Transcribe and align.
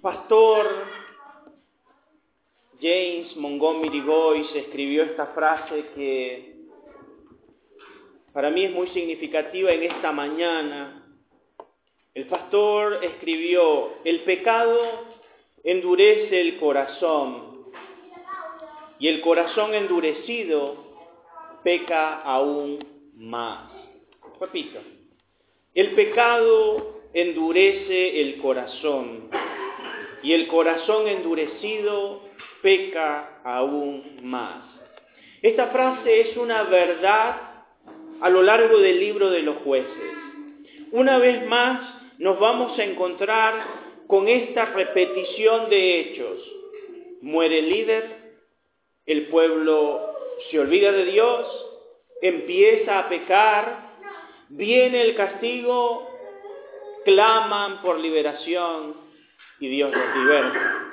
Pastor 0.00 0.66
James 2.80 3.36
Montgomery 3.36 4.00
Boyce 4.00 4.58
escribió 4.58 5.04
esta 5.04 5.28
frase 5.28 5.86
que 5.94 6.54
para 8.32 8.50
mí 8.50 8.64
es 8.64 8.72
muy 8.72 8.88
significativa 8.88 9.70
en 9.70 9.84
esta 9.84 10.12
mañana. 10.12 11.06
El 12.12 12.26
pastor 12.26 13.04
escribió, 13.04 13.92
el 14.04 14.20
pecado 14.20 14.78
endurece 15.62 16.40
el 16.40 16.58
corazón 16.58 17.70
y 18.98 19.08
el 19.08 19.20
corazón 19.20 19.74
endurecido 19.74 20.76
peca 21.62 22.20
aún 22.22 22.78
más. 23.14 23.70
Repito, 24.40 24.80
el 25.74 25.94
pecado 25.94 27.03
endurece 27.14 28.20
el 28.20 28.38
corazón 28.38 29.30
y 30.22 30.32
el 30.32 30.48
corazón 30.48 31.06
endurecido 31.06 32.22
peca 32.60 33.40
aún 33.44 34.20
más. 34.22 34.64
Esta 35.40 35.68
frase 35.68 36.22
es 36.22 36.36
una 36.36 36.64
verdad 36.64 37.36
a 38.20 38.30
lo 38.30 38.42
largo 38.42 38.78
del 38.78 38.98
libro 38.98 39.30
de 39.30 39.42
los 39.42 39.56
jueces. 39.58 40.14
Una 40.90 41.18
vez 41.18 41.46
más 41.46 41.94
nos 42.18 42.38
vamos 42.40 42.78
a 42.78 42.84
encontrar 42.84 43.64
con 44.06 44.28
esta 44.28 44.66
repetición 44.66 45.68
de 45.68 46.00
hechos. 46.00 46.38
Muere 47.20 47.60
el 47.60 47.68
líder, 47.68 48.34
el 49.06 49.26
pueblo 49.28 50.14
se 50.50 50.58
olvida 50.58 50.92
de 50.92 51.04
Dios, 51.06 51.66
empieza 52.22 52.98
a 52.98 53.08
pecar, 53.08 53.94
viene 54.48 55.02
el 55.02 55.14
castigo, 55.14 56.13
claman 57.04 57.82
por 57.82 58.00
liberación 58.00 58.96
y 59.60 59.68
Dios 59.68 59.92
los 59.92 60.16
liberta. 60.16 60.84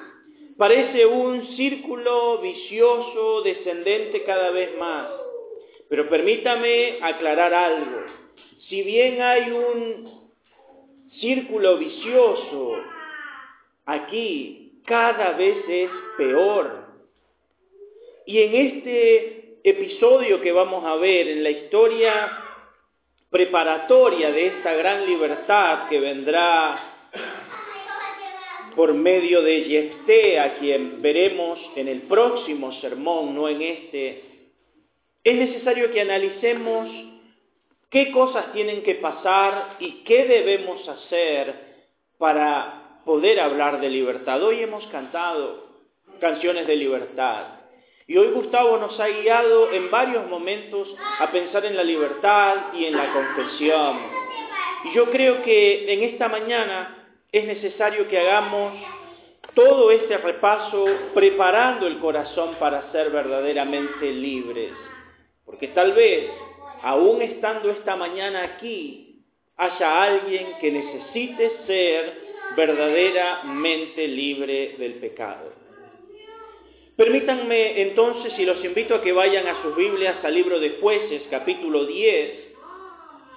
Parece 0.57 1.05
un 1.05 1.55
círculo 1.55 2.37
vicioso, 2.39 3.41
descendente 3.41 4.23
cada 4.23 4.51
vez 4.51 4.77
más. 4.77 5.09
Pero 5.89 6.07
permítame 6.07 6.99
aclarar 7.01 7.53
algo. 7.53 8.03
Si 8.69 8.83
bien 8.83 9.21
hay 9.21 9.51
un 9.51 10.29
círculo 11.19 11.77
vicioso, 11.77 12.77
aquí 13.85 14.81
cada 14.85 15.31
vez 15.31 15.57
es 15.67 15.89
peor. 16.17 16.85
Y 18.25 18.39
en 18.39 18.55
este 18.55 19.57
episodio 19.63 20.41
que 20.41 20.51
vamos 20.51 20.85
a 20.85 20.95
ver, 20.95 21.27
en 21.27 21.43
la 21.43 21.49
historia 21.49 22.50
preparatoria 23.31 24.29
de 24.31 24.47
esta 24.47 24.73
gran 24.73 25.05
libertad 25.05 25.87
que 25.89 26.01
vendrá 26.01 27.09
por 28.75 28.93
medio 28.93 29.41
de 29.41 29.63
Jefté, 29.63 30.39
a 30.39 30.55
quien 30.55 31.01
veremos 31.01 31.57
en 31.75 31.87
el 31.87 32.03
próximo 32.03 32.73
sermón, 32.81 33.33
no 33.33 33.47
en 33.47 33.61
este, 33.61 34.23
es 35.23 35.35
necesario 35.35 35.91
que 35.91 36.01
analicemos 36.01 36.89
qué 37.89 38.11
cosas 38.11 38.51
tienen 38.53 38.83
que 38.83 38.95
pasar 38.95 39.77
y 39.79 40.03
qué 40.03 40.25
debemos 40.25 40.87
hacer 40.87 41.53
para 42.17 43.01
poder 43.05 43.39
hablar 43.39 43.79
de 43.79 43.89
libertad. 43.89 44.43
Hoy 44.43 44.61
hemos 44.61 44.85
cantado 44.87 45.69
canciones 46.19 46.67
de 46.67 46.75
libertad. 46.75 47.60
Y 48.11 48.17
hoy 48.17 48.27
Gustavo 48.31 48.75
nos 48.75 48.99
ha 48.99 49.07
guiado 49.07 49.71
en 49.71 49.89
varios 49.89 50.27
momentos 50.27 50.85
a 51.17 51.31
pensar 51.31 51.63
en 51.65 51.77
la 51.77 51.83
libertad 51.83 52.73
y 52.73 52.83
en 52.83 52.97
la 52.97 53.13
confesión. 53.13 53.99
Y 54.83 54.93
yo 54.93 55.09
creo 55.09 55.41
que 55.43 55.93
en 55.93 56.03
esta 56.03 56.27
mañana 56.27 57.15
es 57.31 57.45
necesario 57.45 58.09
que 58.09 58.19
hagamos 58.19 58.73
todo 59.53 59.91
este 59.91 60.17
repaso 60.17 60.87
preparando 61.13 61.87
el 61.87 61.99
corazón 61.99 62.55
para 62.59 62.91
ser 62.91 63.11
verdaderamente 63.11 64.11
libres. 64.11 64.73
Porque 65.45 65.69
tal 65.69 65.93
vez, 65.93 66.31
aún 66.81 67.21
estando 67.21 67.71
esta 67.71 67.95
mañana 67.95 68.43
aquí, 68.43 69.23
haya 69.55 70.03
alguien 70.03 70.47
que 70.59 70.69
necesite 70.69 71.51
ser 71.65 72.13
verdaderamente 72.57 74.05
libre 74.05 74.75
del 74.77 74.95
pecado. 74.95 75.60
Permítanme 76.95 77.81
entonces, 77.81 78.33
y 78.37 78.45
los 78.45 78.63
invito 78.63 78.95
a 78.95 79.01
que 79.01 79.11
vayan 79.11 79.47
a 79.47 79.61
sus 79.61 79.75
Biblias 79.75 80.23
al 80.23 80.35
libro 80.35 80.59
de 80.59 80.71
jueces, 80.81 81.23
capítulo 81.29 81.85
10, 81.85 82.53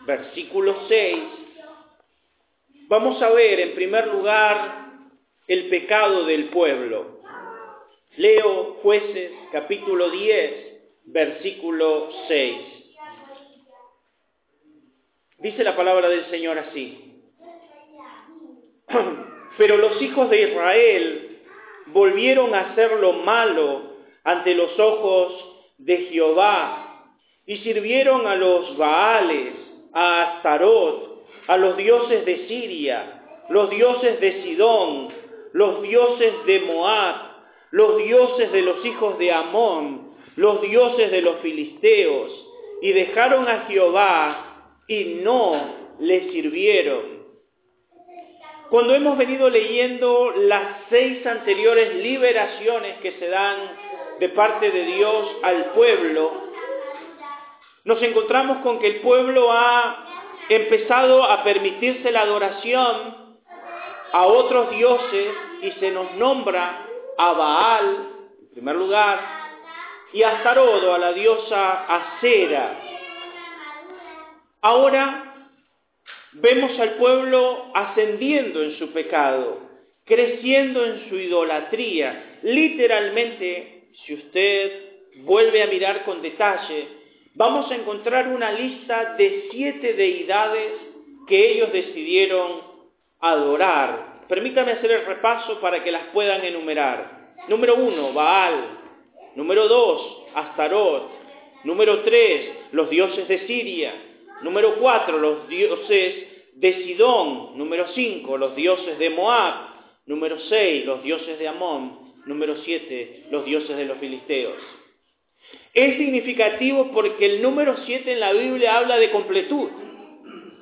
versículo 0.07 0.77
6, 0.89 1.19
Vamos 2.87 3.21
a 3.23 3.31
ver 3.31 3.61
en 3.61 3.75
primer 3.75 4.09
lugar 4.09 4.91
el 5.49 5.69
pecado 5.69 6.25
del 6.27 6.51
pueblo. 6.51 7.21
Leo 8.17 8.75
jueces 8.83 9.33
capítulo 9.51 10.11
10, 10.11 10.53
versículo 11.07 12.11
6. 12.29 12.57
Dice 15.39 15.65
la 15.65 15.75
palabra 15.75 16.11
del 16.11 16.27
Señor 16.27 16.59
así. 16.59 17.23
Pero 19.59 19.79
los 19.79 20.01
hijos 20.03 20.29
de 20.29 20.43
Israel 20.43 21.24
volvieron 21.87 22.55
a 22.55 22.61
hacer 22.61 22.93
lo 23.01 23.15
malo 23.15 23.83
ante 24.25 24.55
los 24.55 24.79
ojos 24.79 25.33
de 25.79 25.97
Jehová 26.11 27.11
y 27.47 27.59
sirvieron 27.59 28.27
a 28.27 28.37
los 28.37 28.77
Baales, 28.77 29.55
a 29.93 30.23
Astarot, 30.23 31.25
a 31.47 31.57
los 31.57 31.77
dioses 31.77 32.25
de 32.25 32.49
Siria, 32.49 33.23
los 33.51 33.69
dioses 33.71 34.19
de 34.21 34.43
Sidón, 34.43 35.09
los 35.53 35.83
dioses 35.83 36.33
de 36.47 36.61
Moab, 36.61 37.17
los 37.71 37.99
dioses 37.99 38.51
de 38.53 38.63
los 38.63 38.85
hijos 38.85 39.19
de 39.19 39.33
Amón, 39.33 40.15
los 40.37 40.63
dioses 40.63 41.11
de 41.11 41.23
los 41.23 41.37
filisteos, 41.41 42.33
y 42.81 42.93
dejaron 42.93 43.47
a 43.49 43.67
Jehová 43.67 44.73
y 44.89 45.21
no 45.23 45.75
le 46.01 46.31
sirvieron. 46.31 47.14
Cuando 48.75 48.93
hemos 48.93 49.17
venido 49.17 49.49
leyendo 49.51 50.33
las 50.33 50.79
seis 50.91 51.25
anteriores 51.25 51.95
liberaciones 51.95 52.99
que 53.03 53.13
se 53.21 53.29
dan 53.29 53.57
de 54.19 54.31
parte 54.31 54.69
de 54.69 54.85
Dios 54.85 55.29
al 55.45 55.67
pueblo, 55.67 56.33
nos 57.85 58.03
encontramos 58.03 58.65
con 58.65 58.81
que 58.81 58.89
el 58.89 58.97
pueblo 58.97 59.53
ha 59.53 60.07
empezado 60.49 61.23
a 61.23 61.45
permitirse 61.45 62.11
la 62.11 62.23
adoración 62.23 63.37
a 64.13 64.27
otros 64.27 64.71
dioses 64.71 65.29
y 65.63 65.71
se 65.79 65.93
nos 65.93 66.11
nombra 66.15 66.85
a 67.17 67.33
Baal, 67.33 68.09
en 68.41 68.51
primer 68.55 68.75
lugar, 68.75 69.21
y 70.13 70.25
a 70.25 70.31
Astarodo, 70.31 70.95
a 70.95 70.99
la 70.99 71.13
diosa 71.13 71.85
Acera. 71.95 72.81
Ahora 74.63 75.34
vemos 76.35 76.79
al 76.79 76.95
pueblo 76.95 77.71
ascendiendo 77.75 78.63
en 78.63 78.79
su 78.79 78.91
pecado, 78.93 79.61
creciendo 80.05 80.85
en 80.85 81.09
su 81.09 81.17
idolatría. 81.17 82.39
Literalmente, 82.43 83.89
si 84.05 84.15
usted 84.15 84.73
vuelve 85.23 85.63
a 85.63 85.67
mirar 85.67 86.05
con 86.05 86.23
detalle, 86.23 86.89
vamos 87.35 87.71
a 87.71 87.77
encontrar 87.77 88.29
una 88.29 88.53
lista 88.53 89.15
de 89.17 89.49
siete 89.51 89.95
deidades 89.95 90.73
que 91.27 91.53
ellos 91.53 91.73
decidieron 91.73 92.63
adorar. 93.21 94.25
Permítame 94.29 94.73
hacer 94.73 94.91
el 94.91 95.07
repaso 95.07 95.61
para 95.61 95.83
que 95.83 95.93
las 95.93 96.05
puedan 96.07 96.45
enumerar. 96.45 97.35
Número 97.49 97.77
uno, 97.77 98.13
Baal. 98.13 98.79
Número 99.37 99.69
dos, 99.69 100.27
Astarot. 100.35 101.11
Número 101.65 102.01
tres, 102.01 102.51
los 102.73 102.91
dioses 102.91 103.27
de 103.29 103.47
Siria. 103.47 103.93
Número 104.45 104.77
cuatro, 104.77 105.19
los 105.19 105.49
dioses 105.49 106.27
de 106.55 106.85
Sidón. 106.85 107.59
Número 107.59 107.89
cinco, 107.95 108.37
los 108.37 108.55
dioses 108.55 108.99
de 108.99 109.11
Moab. 109.11 109.55
Número 110.07 110.39
seis, 110.49 110.85
los 110.85 111.03
dioses 111.03 111.39
de 111.39 111.49
Amón. 111.49 112.15
Número 112.27 112.57
siete, 112.59 113.25
los 113.31 113.45
dioses 113.45 113.77
de 113.77 113.87
los 113.87 113.99
filisteos. 113.99 114.57
Es 115.73 115.97
significativo 115.97 116.93
porque 116.93 117.27
el 117.27 117.43
número 117.43 117.77
7 117.85 118.13
en 118.13 118.21
la 118.21 118.33
Biblia 118.33 118.77
habla 118.77 118.97
de 118.97 119.11
completud. 119.11 119.69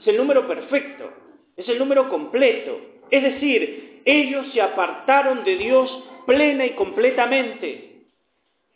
Es 0.00 0.06
el 0.06 0.16
número 0.16 0.48
perfecto, 0.48 1.12
es 1.56 1.68
el 1.68 1.78
número 1.78 2.08
completo. 2.08 2.80
Es 3.10 3.22
decir, 3.22 4.00
ellos 4.06 4.46
se 4.52 4.62
apartaron 4.62 5.44
de 5.44 5.56
Dios 5.56 6.02
plena 6.26 6.64
y 6.64 6.70
completamente. 6.70 7.90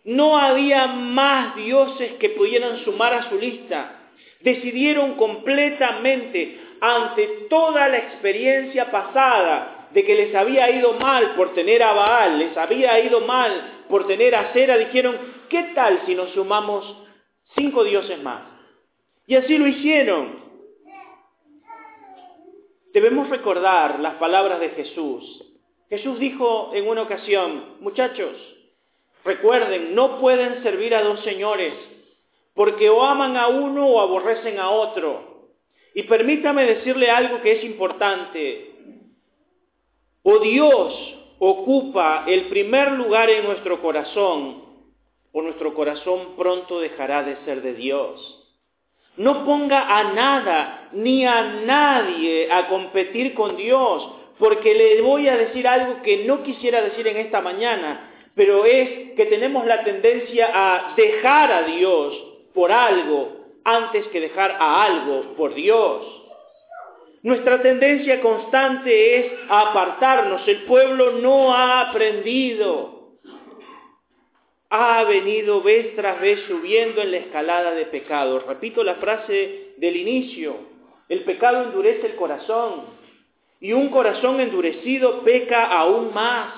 No 0.05 0.37
había 0.37 0.87
más 0.89 1.57
dioses 1.57 2.13
que 2.21 2.31
pudieran 2.31 2.85
sumar 2.85 3.15
a 3.15 3.29
su 3.31 3.39
lista. 3.39 4.06
Decidieron 4.41 5.15
completamente 5.15 6.61
ante 6.81 7.27
toda 7.49 7.89
la 7.89 7.99
experiencia 7.99 8.91
pasada 8.91 9.89
de 9.93 10.05
que 10.05 10.15
les 10.15 10.35
había 10.35 10.71
ido 10.71 10.93
mal 10.95 11.35
por 11.37 11.55
tener 11.55 11.83
a 11.83 11.93
Baal, 11.93 12.39
les 12.39 12.57
había 12.57 13.01
ido 13.01 13.23
mal 13.23 13.85
por 13.89 14.07
tener 14.07 14.35
a 14.35 14.53
Cera, 14.53 14.77
dijeron, 14.77 15.17
¿qué 15.49 15.63
tal 15.75 16.03
si 16.07 16.15
nos 16.15 16.31
sumamos 16.33 16.85
cinco 17.57 17.85
dioses 17.85 18.23
más? 18.23 18.43
Y 19.27 19.37
así 19.37 19.57
lo 19.59 19.67
hicieron. 19.67 20.45
debemos 22.93 23.29
recordar 23.29 24.01
las 24.01 24.15
palabras 24.15 24.59
de 24.59 24.71
Jesús. 24.71 25.45
Jesús 25.91 26.19
dijo 26.19 26.71
en 26.73 26.89
una 26.89 27.03
ocasión, 27.03 27.77
muchachos, 27.81 28.37
recuerden, 29.23 29.95
no 29.95 30.19
pueden 30.19 30.63
servir 30.63 30.95
a 30.95 31.03
dos 31.03 31.21
señores, 31.21 31.75
porque 32.57 32.89
o 32.89 33.05
aman 33.05 33.37
a 33.37 33.49
uno 33.49 33.87
o 33.87 34.01
aborrecen 34.01 34.59
a 34.59 34.71
otro. 34.71 35.53
Y 35.95 36.05
permítame 36.05 36.65
decirle 36.65 37.11
algo 37.11 37.43
que 37.43 37.53
es 37.53 37.65
importante. 37.65 38.73
O 40.23 40.39
Dios 40.39 41.15
ocupa 41.39 42.25
el 42.27 42.47
primer 42.47 42.93
lugar 42.93 43.29
en 43.29 43.45
nuestro 43.45 43.81
corazón, 43.83 44.65
o 45.33 45.43
nuestro 45.43 45.75
corazón 45.75 46.35
pronto 46.37 46.81
dejará 46.81 47.23
de 47.23 47.37
ser 47.45 47.61
de 47.61 47.75
Dios. 47.75 48.43
No 49.19 49.45
ponga 49.45 49.99
a 49.99 50.15
nada 50.15 50.89
ni 50.93 51.27
a 51.27 51.43
nadie 51.67 52.51
a 52.51 52.69
competir 52.69 53.35
con 53.35 53.57
Dios, 53.57 54.09
porque 54.39 54.75
le 54.75 55.03
voy 55.03 55.29
a 55.29 55.37
decir 55.37 55.69
algo 55.69 56.03
que 56.03 56.25
no 56.25 56.43
quisiera 56.43 56.81
decir 56.81 57.07
en 57.07 57.19
esta 57.19 57.43
mañana, 57.43 58.13
pero 58.35 58.65
es 58.65 59.15
que 59.15 59.27
tenemos 59.27 59.67
la 59.67 59.85
tendencia 59.85 60.51
a 60.53 60.95
dejar 60.97 61.53
a 61.53 61.63
Dios 61.63 62.36
por 62.57 62.73
algo 62.73 63.37
antes 63.63 64.07
que 64.09 64.21
dejar 64.21 64.57
a 64.59 64.85
algo 64.85 65.35
por 65.37 65.55
Dios. 65.55 66.05
Nuestra 67.23 67.61
tendencia 67.61 68.21
constante 68.21 69.19
es 69.19 69.33
apartarnos. 69.49 70.47
El 70.49 70.63
pueblo 70.63 71.13
no 71.19 71.53
ha 71.53 71.91
aprendido. 71.91 73.19
Ha 74.71 75.05
venido 75.05 75.63
vez 75.63 75.95
tras 75.95 76.21
vez 76.21 76.41
subiendo 76.49 77.03
en 77.03 77.11
la 77.11 77.19
escalada 77.19 77.73
de 77.73 77.87
pecado. 77.87 78.41
Repito 78.41 78.83
la 78.83 78.95
frase 78.95 79.75
del 79.77 79.97
inicio. 79.97 80.57
El 81.09 81.21
pecado 81.21 81.65
endurece 81.65 82.07
el 82.07 82.17
corazón. 82.17 82.85
Y 83.61 83.73
un 83.73 83.91
corazón 83.91 84.41
endurecido 84.41 85.23
peca 85.23 85.67
aún 85.67 86.15
más. 86.15 86.53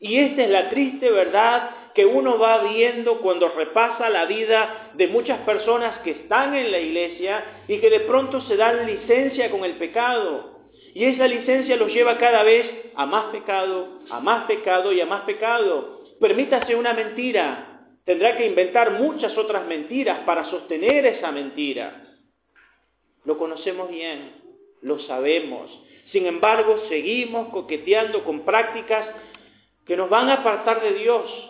Y 0.00 0.18
esta 0.18 0.42
es 0.44 0.50
la 0.50 0.68
triste 0.68 1.10
verdad 1.10 1.70
que 1.94 2.06
uno 2.06 2.38
va 2.38 2.64
viendo 2.64 3.18
cuando 3.20 3.48
repasa 3.48 4.08
la 4.10 4.26
vida 4.26 4.92
de 4.94 5.08
muchas 5.08 5.40
personas 5.40 5.98
que 6.00 6.10
están 6.10 6.54
en 6.54 6.70
la 6.70 6.78
iglesia 6.78 7.62
y 7.66 7.78
que 7.78 7.90
de 7.90 8.00
pronto 8.00 8.40
se 8.42 8.56
dan 8.56 8.86
licencia 8.86 9.50
con 9.50 9.64
el 9.64 9.74
pecado. 9.74 10.58
Y 10.94 11.04
esa 11.04 11.26
licencia 11.26 11.76
los 11.76 11.92
lleva 11.92 12.18
cada 12.18 12.42
vez 12.42 12.92
a 12.94 13.06
más 13.06 13.26
pecado, 13.26 14.00
a 14.10 14.20
más 14.20 14.44
pecado 14.46 14.92
y 14.92 15.00
a 15.00 15.06
más 15.06 15.22
pecado. 15.22 16.02
Permítase 16.20 16.74
una 16.74 16.94
mentira. 16.94 17.86
Tendrá 18.04 18.36
que 18.36 18.46
inventar 18.46 18.92
muchas 18.92 19.36
otras 19.36 19.66
mentiras 19.66 20.20
para 20.20 20.44
sostener 20.46 21.06
esa 21.06 21.30
mentira. 21.30 22.04
Lo 23.24 23.36
conocemos 23.36 23.90
bien, 23.90 24.32
lo 24.80 24.98
sabemos. 25.00 25.70
Sin 26.12 26.26
embargo, 26.26 26.84
seguimos 26.88 27.50
coqueteando 27.50 28.24
con 28.24 28.40
prácticas 28.40 29.06
que 29.86 29.96
nos 29.96 30.08
van 30.08 30.28
a 30.30 30.34
apartar 30.34 30.82
de 30.82 30.94
Dios, 30.94 31.47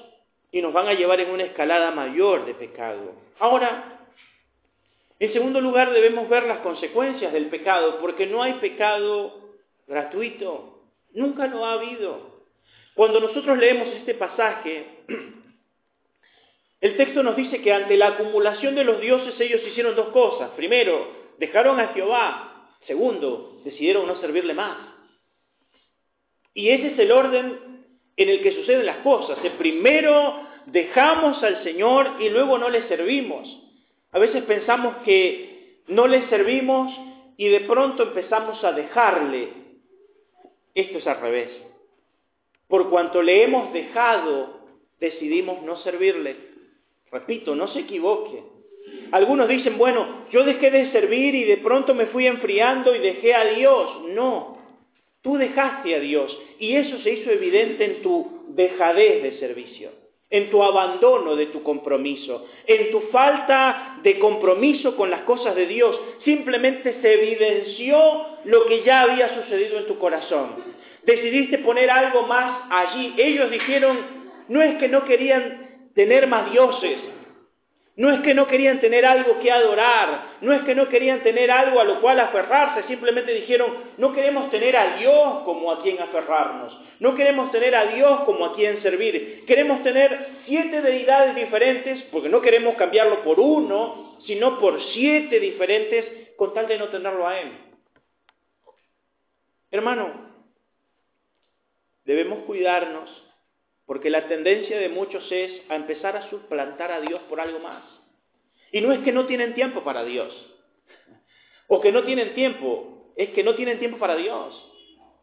y 0.50 0.62
nos 0.62 0.72
van 0.72 0.88
a 0.88 0.94
llevar 0.94 1.20
en 1.20 1.30
una 1.30 1.44
escalada 1.44 1.90
mayor 1.90 2.46
de 2.46 2.54
pecado. 2.54 3.12
Ahora, 3.38 4.06
en 5.18 5.32
segundo 5.32 5.60
lugar 5.60 5.90
debemos 5.92 6.28
ver 6.28 6.44
las 6.44 6.58
consecuencias 6.58 7.32
del 7.32 7.46
pecado, 7.46 7.98
porque 8.00 8.26
no 8.26 8.42
hay 8.42 8.54
pecado 8.54 9.56
gratuito, 9.86 10.82
nunca 11.12 11.46
lo 11.46 11.64
ha 11.64 11.72
habido. 11.74 12.38
Cuando 12.94 13.20
nosotros 13.20 13.58
leemos 13.58 13.88
este 13.88 14.14
pasaje, 14.14 14.86
el 16.80 16.96
texto 16.96 17.22
nos 17.22 17.36
dice 17.36 17.60
que 17.62 17.72
ante 17.72 17.96
la 17.96 18.08
acumulación 18.08 18.74
de 18.74 18.84
los 18.84 19.00
dioses 19.00 19.38
ellos 19.40 19.60
hicieron 19.66 19.96
dos 19.96 20.08
cosas. 20.08 20.50
Primero, 20.50 21.08
dejaron 21.38 21.80
a 21.80 21.88
Jehová. 21.88 22.70
Segundo, 22.86 23.60
decidieron 23.64 24.06
no 24.06 24.20
servirle 24.20 24.54
más. 24.54 24.78
Y 26.54 26.70
ese 26.70 26.88
es 26.88 26.98
el 26.98 27.12
orden 27.12 27.77
en 28.18 28.28
el 28.28 28.42
que 28.42 28.52
suceden 28.52 28.84
las 28.84 28.98
cosas. 28.98 29.38
primero 29.56 30.46
dejamos 30.66 31.42
al 31.42 31.62
Señor 31.62 32.16
y 32.20 32.28
luego 32.28 32.58
no 32.58 32.68
le 32.68 32.86
servimos. 32.88 33.48
A 34.12 34.18
veces 34.18 34.42
pensamos 34.42 34.96
que 35.04 35.78
no 35.86 36.06
le 36.06 36.28
servimos 36.28 36.92
y 37.36 37.48
de 37.48 37.60
pronto 37.60 38.02
empezamos 38.02 38.62
a 38.64 38.72
dejarle. 38.72 39.48
Esto 40.74 40.98
es 40.98 41.06
al 41.06 41.20
revés. 41.20 41.50
Por 42.66 42.90
cuanto 42.90 43.22
le 43.22 43.44
hemos 43.44 43.72
dejado, 43.72 44.60
decidimos 45.00 45.62
no 45.62 45.76
servirle. 45.76 46.36
Repito, 47.12 47.54
no 47.54 47.68
se 47.68 47.80
equivoque. 47.80 48.42
Algunos 49.12 49.48
dicen, 49.48 49.78
bueno, 49.78 50.26
yo 50.30 50.44
dejé 50.44 50.70
de 50.70 50.90
servir 50.90 51.34
y 51.34 51.44
de 51.44 51.58
pronto 51.58 51.94
me 51.94 52.06
fui 52.06 52.26
enfriando 52.26 52.94
y 52.94 52.98
dejé 52.98 53.34
a 53.34 53.44
Dios. 53.44 54.02
No, 54.08 54.57
Tú 55.22 55.36
dejaste 55.36 55.94
a 55.94 56.00
Dios 56.00 56.36
y 56.58 56.76
eso 56.76 56.98
se 56.98 57.12
hizo 57.12 57.30
evidente 57.30 57.84
en 57.84 58.02
tu 58.02 58.44
dejadez 58.48 59.22
de 59.22 59.38
servicio, 59.38 59.90
en 60.30 60.50
tu 60.50 60.62
abandono 60.62 61.34
de 61.34 61.46
tu 61.46 61.62
compromiso, 61.62 62.46
en 62.66 62.90
tu 62.90 63.00
falta 63.12 63.98
de 64.02 64.18
compromiso 64.18 64.96
con 64.96 65.10
las 65.10 65.22
cosas 65.22 65.56
de 65.56 65.66
Dios. 65.66 66.00
Simplemente 66.24 67.00
se 67.00 67.14
evidenció 67.14 67.98
lo 68.44 68.66
que 68.66 68.82
ya 68.82 69.02
había 69.02 69.42
sucedido 69.42 69.78
en 69.78 69.86
tu 69.86 69.98
corazón. 69.98 70.78
Decidiste 71.04 71.58
poner 71.58 71.90
algo 71.90 72.22
más 72.22 72.62
allí. 72.70 73.14
Ellos 73.16 73.50
dijeron, 73.50 73.98
no 74.48 74.62
es 74.62 74.76
que 74.76 74.88
no 74.88 75.04
querían 75.04 75.90
tener 75.94 76.28
más 76.28 76.52
dioses, 76.52 76.98
no 77.98 78.10
es 78.12 78.20
que 78.20 78.32
no 78.32 78.46
querían 78.46 78.80
tener 78.80 79.04
algo 79.04 79.40
que 79.40 79.50
adorar, 79.50 80.36
no 80.40 80.52
es 80.52 80.62
que 80.62 80.76
no 80.76 80.88
querían 80.88 81.20
tener 81.24 81.50
algo 81.50 81.80
a 81.80 81.84
lo 81.84 82.00
cual 82.00 82.20
aferrarse, 82.20 82.86
simplemente 82.86 83.34
dijeron, 83.34 83.74
no 83.96 84.12
queremos 84.12 84.52
tener 84.52 84.76
a 84.76 84.98
Dios 84.98 85.42
como 85.44 85.72
a 85.72 85.82
quien 85.82 86.00
aferrarnos, 86.00 86.78
no 87.00 87.16
queremos 87.16 87.50
tener 87.50 87.74
a 87.74 87.86
Dios 87.86 88.20
como 88.20 88.44
a 88.46 88.54
quien 88.54 88.80
servir, 88.82 89.44
queremos 89.46 89.82
tener 89.82 90.28
siete 90.46 90.80
deidades 90.80 91.34
diferentes, 91.34 92.04
porque 92.12 92.28
no 92.28 92.40
queremos 92.40 92.76
cambiarlo 92.76 93.24
por 93.24 93.40
uno, 93.40 94.16
sino 94.26 94.60
por 94.60 94.80
siete 94.92 95.40
diferentes, 95.40 96.36
con 96.36 96.54
tal 96.54 96.68
de 96.68 96.78
no 96.78 96.86
tenerlo 96.90 97.26
a 97.26 97.40
Él. 97.40 97.50
Hermano, 99.72 100.30
debemos 102.04 102.44
cuidarnos 102.44 103.27
porque 103.88 104.10
la 104.10 104.28
tendencia 104.28 104.78
de 104.78 104.90
muchos 104.90 105.26
es 105.32 105.62
a 105.70 105.74
empezar 105.74 106.14
a 106.14 106.28
suplantar 106.28 106.92
a 106.92 107.00
Dios 107.00 107.22
por 107.22 107.40
algo 107.40 107.58
más. 107.58 107.82
Y 108.70 108.82
no 108.82 108.92
es 108.92 108.98
que 108.98 109.12
no 109.12 109.24
tienen 109.24 109.54
tiempo 109.54 109.82
para 109.82 110.04
Dios, 110.04 110.30
o 111.68 111.80
que 111.80 111.90
no 111.90 112.02
tienen 112.04 112.34
tiempo, 112.34 113.12
es 113.16 113.30
que 113.30 113.42
no 113.42 113.54
tienen 113.54 113.78
tiempo 113.78 113.96
para 113.96 114.14
Dios. 114.14 114.62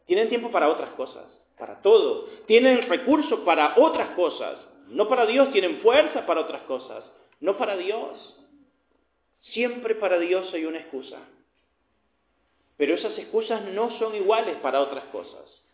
Tienen 0.07 0.29
tiempo 0.29 0.49
para 0.49 0.67
otras 0.67 0.89
cosas, 0.95 1.25
para 1.59 1.83
todo. 1.83 2.27
Tienen 2.47 2.89
recursos 2.89 3.41
para 3.41 3.75
otras 3.77 4.15
cosas. 4.15 4.57
No 4.87 5.07
para 5.07 5.27
Dios, 5.27 5.51
tienen 5.51 5.81
fuerza 5.81 6.25
para 6.25 6.41
otras 6.41 6.63
cosas. 6.63 7.03
No 7.41 7.59
para 7.59 7.77
Dios. 7.77 8.35
Siempre 9.53 9.93
para 9.93 10.17
Dios 10.17 10.51
hay 10.55 10.65
una 10.65 10.79
excusa. 10.79 11.19
Pero 12.77 12.95
esas 12.95 13.15
excusas 13.19 13.63
no 13.65 13.95
son 13.99 14.15
iguales 14.15 14.57
para 14.57 14.81
otras 14.81 15.03
cosas. 15.05 15.64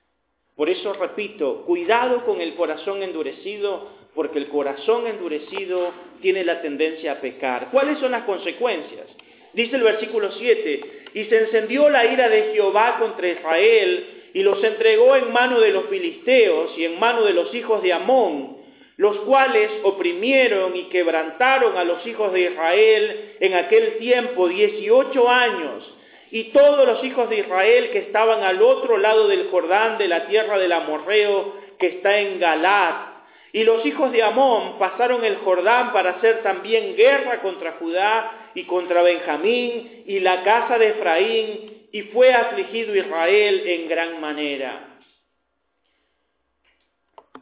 Por 0.55 0.69
eso 0.69 0.93
repito, 0.93 1.63
cuidado 1.65 2.25
con 2.25 2.41
el 2.41 2.55
corazón 2.55 3.01
endurecido, 3.03 3.89
porque 4.13 4.39
el 4.39 4.49
corazón 4.49 5.07
endurecido 5.07 5.91
tiene 6.21 6.43
la 6.43 6.61
tendencia 6.61 7.13
a 7.13 7.21
pecar. 7.21 7.69
¿Cuáles 7.71 7.99
son 7.99 8.11
las 8.11 8.23
consecuencias? 8.23 9.07
Dice 9.53 9.75
el 9.75 9.83
versículo 9.83 10.31
7, 10.31 10.81
y 11.13 11.23
se 11.25 11.39
encendió 11.39 11.89
la 11.89 12.05
ira 12.05 12.29
de 12.29 12.53
Jehová 12.53 12.97
contra 12.99 13.27
Israel, 13.27 14.21
y 14.33 14.43
los 14.43 14.63
entregó 14.63 15.15
en 15.15 15.31
mano 15.31 15.59
de 15.59 15.71
los 15.71 15.85
filisteos 15.85 16.77
y 16.77 16.85
en 16.85 16.99
mano 16.99 17.23
de 17.23 17.33
los 17.33 17.53
hijos 17.53 17.81
de 17.83 17.93
Amón, 17.93 18.57
los 18.97 19.17
cuales 19.21 19.69
oprimieron 19.83 20.75
y 20.75 20.83
quebrantaron 20.83 21.75
a 21.77 21.83
los 21.83 22.05
hijos 22.05 22.31
de 22.33 22.41
Israel 22.41 23.35
en 23.39 23.55
aquel 23.55 23.97
tiempo 23.97 24.47
dieciocho 24.47 25.27
años 25.27 25.91
y 26.31 26.45
todos 26.45 26.87
los 26.87 27.03
hijos 27.03 27.29
de 27.29 27.39
Israel 27.39 27.89
que 27.91 27.99
estaban 27.99 28.41
al 28.43 28.61
otro 28.61 28.97
lado 28.97 29.27
del 29.27 29.49
Jordán, 29.49 29.97
de 29.97 30.07
la 30.07 30.27
tierra 30.27 30.57
del 30.57 30.71
Amorreo, 30.71 31.55
que 31.77 31.87
está 31.87 32.19
en 32.19 32.39
Galat. 32.39 33.11
Y 33.51 33.65
los 33.65 33.85
hijos 33.85 34.13
de 34.13 34.23
Amón 34.23 34.79
pasaron 34.79 35.25
el 35.25 35.37
Jordán 35.39 35.91
para 35.91 36.11
hacer 36.11 36.41
también 36.41 36.95
guerra 36.95 37.41
contra 37.41 37.73
Judá 37.73 38.51
y 38.55 38.63
contra 38.63 39.01
Benjamín 39.01 40.03
y 40.07 40.21
la 40.21 40.43
casa 40.43 40.77
de 40.77 40.89
Efraín, 40.89 41.87
y 41.91 42.03
fue 42.03 42.33
afligido 42.33 42.95
Israel 42.95 43.63
en 43.67 43.89
gran 43.89 44.21
manera. 44.21 44.99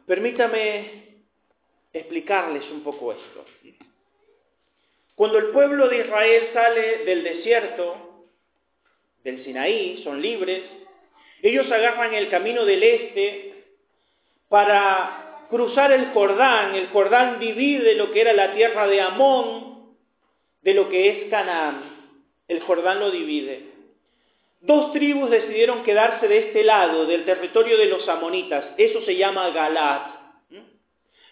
Permítame 0.04 1.22
explicarles 1.92 2.64
un 2.72 2.82
poco 2.82 3.12
esto. 3.12 3.44
Cuando 5.14 5.38
el 5.38 5.46
pueblo 5.50 5.88
de 5.88 5.98
Israel 5.98 6.48
sale 6.52 7.04
del 7.04 7.22
desierto, 7.22 8.09
del 9.24 9.44
Sinaí, 9.44 10.02
son 10.02 10.20
libres. 10.20 10.62
Ellos 11.42 11.70
agarran 11.70 12.14
el 12.14 12.28
camino 12.28 12.64
del 12.64 12.82
este 12.82 13.64
para 14.48 15.46
cruzar 15.48 15.92
el 15.92 16.06
Jordán. 16.12 16.74
El 16.74 16.88
Jordán 16.88 17.38
divide 17.38 17.94
lo 17.94 18.12
que 18.12 18.20
era 18.20 18.32
la 18.32 18.54
tierra 18.54 18.86
de 18.86 19.00
Amón 19.00 19.94
de 20.62 20.74
lo 20.74 20.88
que 20.88 21.08
es 21.08 21.30
Canaán. 21.30 22.16
El 22.48 22.60
Jordán 22.60 23.00
lo 23.00 23.10
divide. 23.10 23.68
dos 24.60 24.92
tribus 24.92 25.30
decidieron 25.30 25.82
quedarse 25.84 26.28
de 26.28 26.38
este 26.38 26.64
lado, 26.64 27.06
del 27.06 27.24
territorio 27.24 27.78
de 27.78 27.86
los 27.86 28.06
amonitas. 28.08 28.74
Eso 28.76 29.00
se 29.02 29.16
llama 29.16 29.50
Galat. 29.50 30.20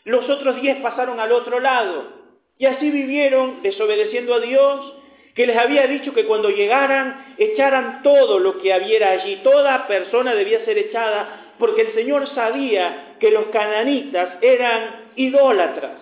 Los 0.04 0.28
otros 0.30 0.62
diez 0.62 0.80
pasaron 0.80 1.20
al 1.20 1.32
otro 1.32 1.60
lado. 1.60 2.16
Y 2.56 2.66
así 2.66 2.90
vivieron 2.90 3.62
desobedeciendo 3.62 4.34
a 4.34 4.40
Dios, 4.40 4.94
que 5.38 5.46
les 5.46 5.56
había 5.56 5.86
dicho 5.86 6.12
que 6.12 6.24
cuando 6.24 6.50
llegaran 6.50 7.36
echaran 7.38 8.02
todo 8.02 8.40
lo 8.40 8.58
que 8.58 8.72
había 8.72 9.08
allí. 9.10 9.36
Toda 9.44 9.86
persona 9.86 10.34
debía 10.34 10.64
ser 10.64 10.76
echada 10.78 11.52
porque 11.60 11.82
el 11.82 11.94
Señor 11.94 12.26
sabía 12.34 13.14
que 13.20 13.30
los 13.30 13.46
cananitas 13.46 14.30
eran 14.42 15.12
idólatras. 15.14 15.92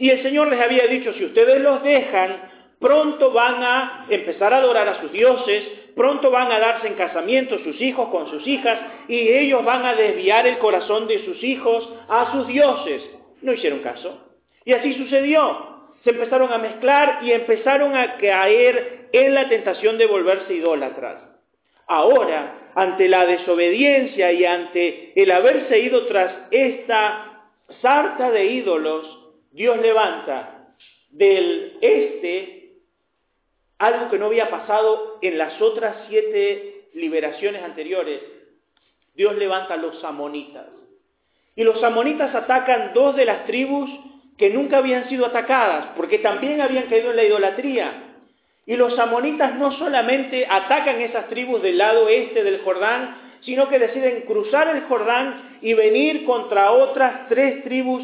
Y 0.00 0.10
el 0.10 0.20
Señor 0.20 0.48
les 0.48 0.60
había 0.60 0.88
dicho, 0.88 1.12
si 1.12 1.26
ustedes 1.26 1.60
los 1.60 1.80
dejan, 1.84 2.50
pronto 2.80 3.30
van 3.30 3.62
a 3.62 4.06
empezar 4.08 4.52
a 4.52 4.56
adorar 4.56 4.88
a 4.88 5.00
sus 5.00 5.12
dioses, 5.12 5.62
pronto 5.94 6.32
van 6.32 6.50
a 6.50 6.58
darse 6.58 6.88
en 6.88 6.94
casamiento 6.94 7.60
sus 7.60 7.80
hijos 7.80 8.08
con 8.08 8.28
sus 8.30 8.44
hijas, 8.48 8.80
y 9.06 9.28
ellos 9.28 9.64
van 9.64 9.86
a 9.86 9.94
desviar 9.94 10.44
el 10.48 10.58
corazón 10.58 11.06
de 11.06 11.24
sus 11.24 11.40
hijos 11.44 11.88
a 12.08 12.32
sus 12.32 12.48
dioses. 12.48 13.00
No 13.42 13.52
hicieron 13.52 13.78
caso. 13.78 14.26
Y 14.64 14.72
así 14.72 14.92
sucedió. 14.94 15.75
Se 16.04 16.10
empezaron 16.10 16.52
a 16.52 16.58
mezclar 16.58 17.20
y 17.22 17.32
empezaron 17.32 17.96
a 17.96 18.16
caer 18.16 19.08
en 19.12 19.34
la 19.34 19.48
tentación 19.48 19.98
de 19.98 20.06
volverse 20.06 20.54
idólatras. 20.54 21.16
Ahora, 21.86 22.70
ante 22.74 23.08
la 23.08 23.26
desobediencia 23.26 24.32
y 24.32 24.44
ante 24.44 25.12
el 25.20 25.30
haberse 25.30 25.78
ido 25.78 26.06
tras 26.06 26.34
esta 26.50 27.48
sarta 27.80 28.30
de 28.30 28.44
ídolos, 28.46 29.18
Dios 29.52 29.78
levanta 29.78 30.74
del 31.10 31.78
este 31.80 32.56
algo 33.78 34.10
que 34.10 34.18
no 34.18 34.26
había 34.26 34.50
pasado 34.50 35.18
en 35.20 35.38
las 35.38 35.60
otras 35.60 35.96
siete 36.08 36.88
liberaciones 36.94 37.62
anteriores. 37.62 38.20
Dios 39.14 39.36
levanta 39.36 39.74
a 39.74 39.78
los 39.78 40.02
amonitas. 40.04 40.66
Y 41.54 41.64
los 41.64 41.82
amonitas 41.82 42.34
atacan 42.34 42.92
dos 42.94 43.16
de 43.16 43.24
las 43.24 43.46
tribus 43.46 43.90
que 44.36 44.50
nunca 44.50 44.78
habían 44.78 45.08
sido 45.08 45.26
atacadas, 45.26 45.88
porque 45.96 46.18
también 46.18 46.60
habían 46.60 46.86
caído 46.86 47.10
en 47.10 47.16
la 47.16 47.24
idolatría. 47.24 48.02
Y 48.66 48.76
los 48.76 48.98
amonitas 48.98 49.54
no 49.56 49.72
solamente 49.72 50.46
atacan 50.48 51.00
esas 51.00 51.28
tribus 51.28 51.62
del 51.62 51.78
lado 51.78 52.08
este 52.08 52.42
del 52.42 52.60
Jordán, 52.62 53.38
sino 53.42 53.68
que 53.68 53.78
deciden 53.78 54.22
cruzar 54.22 54.74
el 54.74 54.82
Jordán 54.82 55.58
y 55.62 55.74
venir 55.74 56.24
contra 56.24 56.72
otras 56.72 57.28
tres 57.28 57.62
tribus 57.64 58.02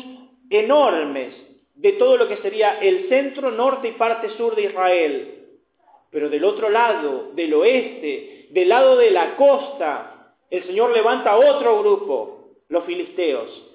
enormes 0.51 1.35
de 1.75 1.93
todo 1.93 2.17
lo 2.17 2.29
que 2.29 2.37
sería 2.39 2.79
el 2.81 3.09
centro, 3.09 3.51
norte 3.51 3.89
y 3.89 3.93
parte 3.93 4.31
sur 4.37 4.55
de 4.55 4.63
Israel. 4.63 5.39
Pero 6.11 6.29
del 6.29 6.45
otro 6.45 6.71
lado, 6.71 7.31
del 7.35 7.53
oeste, 7.55 8.47
del 8.51 8.69
lado 8.69 8.97
de 8.97 9.11
la 9.11 9.35
costa, 9.37 10.35
el 10.51 10.65
Señor 10.65 10.93
levanta 10.93 11.37
otro 11.37 11.81
grupo, 11.81 12.51
los 12.69 12.85
filisteos. 12.85 13.72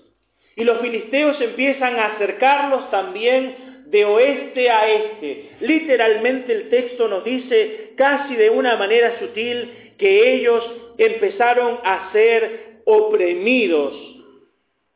Y 0.57 0.63
los 0.63 0.79
filisteos 0.81 1.39
empiezan 1.39 1.97
a 1.97 2.15
acercarlos 2.15 2.89
también 2.89 3.83
de 3.85 4.03
oeste 4.05 4.69
a 4.69 4.89
este. 4.89 5.51
Literalmente 5.61 6.51
el 6.51 6.69
texto 6.69 7.07
nos 7.07 7.23
dice 7.23 7.93
casi 7.95 8.35
de 8.35 8.49
una 8.49 8.75
manera 8.75 9.19
sutil 9.19 9.93
que 9.99 10.33
ellos 10.33 10.63
empezaron 10.97 11.79
a 11.83 12.11
ser 12.11 12.79
oprimidos, 12.85 13.93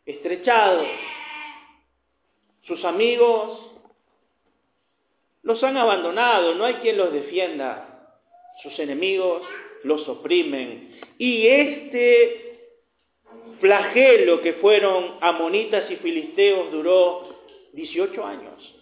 estrechados. 0.03 0.87
Sus 2.63 2.83
amigos 2.83 3.71
los 5.43 5.63
han 5.63 5.77
abandonado, 5.77 6.55
no 6.55 6.65
hay 6.65 6.75
quien 6.75 6.97
los 6.97 7.13
defienda. 7.13 8.17
Sus 8.63 8.77
enemigos 8.79 9.43
los 9.83 10.07
oprimen. 10.09 10.99
Y 11.19 11.45
este 11.45 12.50
flagelo 13.61 14.41
que 14.41 14.53
fueron 14.53 15.17
amonitas 15.21 15.89
y 15.89 15.95
filisteos 15.95 16.71
duró 16.71 17.37
18 17.73 18.25
años. 18.25 18.75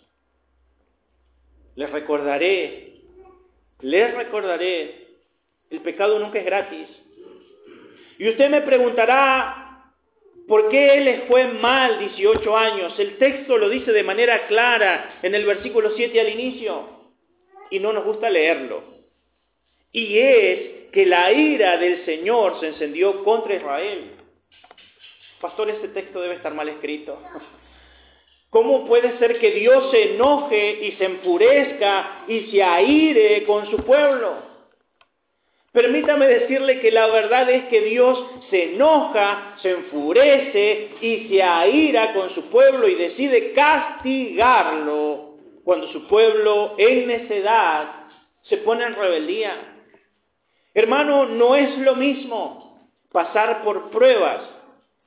Les 1.75 1.89
recordaré, 1.91 2.93
les 3.81 4.13
recordaré, 4.15 5.07
el 5.69 5.81
pecado 5.81 6.17
nunca 6.17 6.39
es 6.39 6.45
gratis. 6.45 6.88
Y 8.17 8.29
usted 8.29 8.50
me 8.50 8.62
preguntará, 8.62 9.69
¿Por 10.50 10.67
qué 10.69 11.00
les 11.01 11.25
fue 11.25 11.45
mal 11.45 12.00
18 12.00 12.57
años? 12.57 12.98
El 12.98 13.19
texto 13.19 13.55
lo 13.55 13.69
dice 13.69 13.91
de 13.91 14.01
manera 14.01 14.48
clara 14.48 15.19
en 15.21 15.36
el 15.36 15.45
versículo 15.45 15.91
7 15.95 16.19
al 16.19 16.29
inicio 16.29 16.89
y 17.69 17.79
no 17.79 17.93
nos 17.93 18.03
gusta 18.03 18.31
leerlo. 18.31 18.81
Y 19.91 20.17
es 20.17 20.89
que 20.91 21.05
la 21.05 21.31
ira 21.31 21.77
del 21.77 22.03
Señor 22.03 22.59
se 22.59 22.69
encendió 22.69 23.24
contra 23.24 23.53
Israel. 23.53 24.18
Pastor, 25.41 25.69
este 25.69 25.89
texto 25.89 26.19
debe 26.19 26.36
estar 26.36 26.53
mal 26.53 26.67
escrito. 26.67 27.17
¿Cómo 28.50 28.86
puede 28.88 29.17
ser 29.19 29.39
que 29.39 29.51
Dios 29.51 29.91
se 29.91 30.15
enoje 30.15 30.86
y 30.88 30.91
se 30.93 31.05
enfurezca 31.05 32.25
y 32.27 32.48
se 32.51 32.63
aire 32.63 33.46
con 33.46 33.69
su 33.69 33.77
pueblo? 33.77 34.50
Permítame 35.72 36.27
decirle 36.27 36.79
que 36.79 36.91
la 36.91 37.08
verdad 37.08 37.48
es 37.50 37.65
que 37.65 37.81
Dios 37.81 38.25
se 38.50 38.74
enoja, 38.74 39.55
se 39.62 39.69
enfurece 39.69 40.89
y 41.00 41.29
se 41.29 41.43
aira 41.43 42.13
con 42.13 42.31
su 42.31 42.50
pueblo 42.50 42.88
y 42.88 42.96
decide 42.96 43.53
castigarlo 43.53 45.36
cuando 45.63 45.88
su 45.89 46.08
pueblo 46.08 46.74
en 46.79 47.08
necedad 47.08 48.08
se 48.43 48.58
pone 48.58 48.84
en 48.84 48.96
rebeldía. 48.96 49.75
Hermano, 50.74 51.27
no 51.27 51.55
es 51.55 51.77
lo 51.77 51.96
mismo 51.96 52.89
pasar 53.12 53.63
por 53.63 53.91
pruebas, 53.91 54.41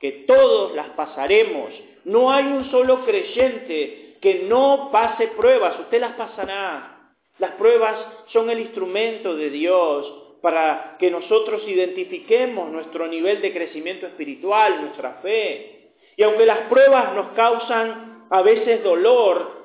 que 0.03 0.25
todos 0.27 0.75
las 0.75 0.89
pasaremos. 0.89 1.71
No 2.03 2.29
hay 2.29 2.43
un 2.43 2.69
solo 2.69 3.05
creyente 3.05 4.17
que 4.19 4.43
no 4.49 4.89
pase 4.91 5.29
pruebas, 5.29 5.79
usted 5.79 6.01
las 6.01 6.15
pasará. 6.15 7.13
Las 7.39 7.51
pruebas 7.51 8.05
son 8.33 8.49
el 8.49 8.59
instrumento 8.59 9.33
de 9.33 9.49
Dios 9.49 10.37
para 10.41 10.97
que 10.99 11.09
nosotros 11.09 11.63
identifiquemos 11.65 12.69
nuestro 12.69 13.07
nivel 13.07 13.41
de 13.41 13.53
crecimiento 13.53 14.05
espiritual, 14.05 14.81
nuestra 14.81 15.21
fe. 15.21 15.93
Y 16.17 16.23
aunque 16.23 16.45
las 16.45 16.67
pruebas 16.67 17.15
nos 17.15 17.31
causan 17.31 18.25
a 18.29 18.41
veces 18.41 18.83
dolor, 18.83 19.63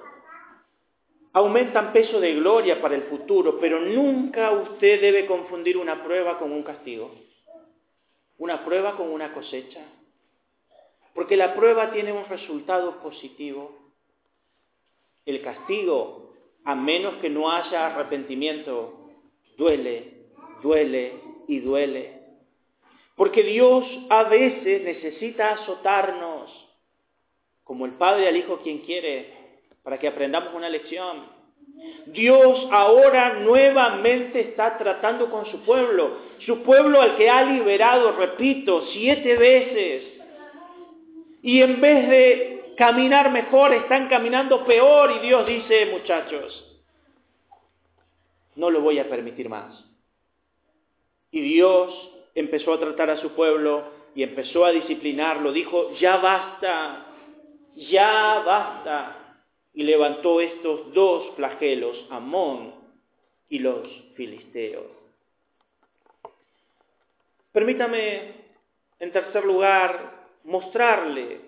aumentan 1.33 1.93
peso 1.93 2.21
de 2.21 2.35
gloria 2.35 2.81
para 2.81 2.95
el 2.95 3.03
futuro, 3.09 3.59
pero 3.59 3.81
nunca 3.81 4.53
usted 4.53 5.01
debe 5.01 5.27
confundir 5.27 5.77
una 5.77 6.05
prueba 6.05 6.39
con 6.39 6.53
un 6.53 6.63
castigo, 6.63 7.11
una 8.37 8.65
prueba 8.65 8.97
con 8.97 9.11
una 9.11 9.33
cosecha, 9.35 9.81
porque 11.19 11.37
la 11.37 11.57
prueba 11.57 11.91
tiene 11.91 12.13
un 12.13 12.27
resultado 12.27 13.01
positivo. 13.03 13.77
El 15.27 15.43
castigo, 15.43 16.35
a 16.65 16.77
menos 16.77 17.15
que 17.17 17.29
no 17.29 17.51
haya 17.51 17.89
arrepentimiento, 17.89 19.11
duele 19.57 20.19
duele 20.63 21.15
y 21.49 21.59
duele. 21.59 22.21
Porque 23.17 23.43
Dios 23.43 23.85
a 24.11 24.25
veces 24.25 24.83
necesita 24.83 25.55
azotarnos, 25.55 26.51
como 27.65 27.85
el 27.87 27.95
Padre 27.95 28.29
al 28.29 28.37
Hijo 28.37 28.61
quien 28.63 28.79
quiere, 28.79 29.33
para 29.83 29.99
que 29.99 30.07
aprendamos 30.07 30.55
una 30.55 30.69
lección. 30.69 31.37
Dios 32.07 32.69
ahora 32.71 33.41
nuevamente 33.41 34.41
está 34.41 34.79
tratando 34.79 35.33
con 35.33 35.47
su 35.47 35.65
pueblo, 35.65 36.19
su 36.47 36.63
pueblo 36.63 37.01
al 37.01 37.17
que 37.17 37.29
ha 37.29 37.43
liberado, 37.43 38.13
repito, 38.13 38.87
siete 38.93 39.37
veces. 39.37 40.18
Y 41.43 41.63
en 41.63 41.81
vez 41.81 42.09
de 42.09 42.75
caminar 42.77 43.31
mejor, 43.31 43.73
están 43.75 44.09
caminando 44.09 44.65
peor 44.65 45.13
y 45.13 45.27
Dios 45.27 45.47
dice, 45.47 45.87
muchachos, 45.87 46.65
no 48.57 48.71
lo 48.71 48.81
voy 48.81 48.99
a 48.99 49.09
permitir 49.09 49.49
más. 49.49 49.85
Y 51.31 51.41
Dios 51.41 52.11
empezó 52.35 52.73
a 52.73 52.81
tratar 52.81 53.11
a 53.11 53.19
su 53.19 53.31
pueblo 53.31 53.85
y 54.15 54.23
empezó 54.23 54.65
a 54.65 54.71
disciplinarlo. 54.71 55.53
Dijo, 55.53 55.95
ya 55.97 56.17
basta, 56.17 57.07
ya 57.77 58.43
basta. 58.45 59.15
Y 59.75 59.85
levantó 59.85 60.41
estos 60.41 60.93
dos 60.93 61.37
flagelos, 61.37 62.07
Amón 62.11 62.75
y 63.49 63.61
los 63.61 63.89
filisteos. 64.15 64.87
Permítame, 67.53 68.35
en 68.99 69.13
tercer 69.13 69.45
lugar, 69.45 70.18
mostrarle 70.49 71.41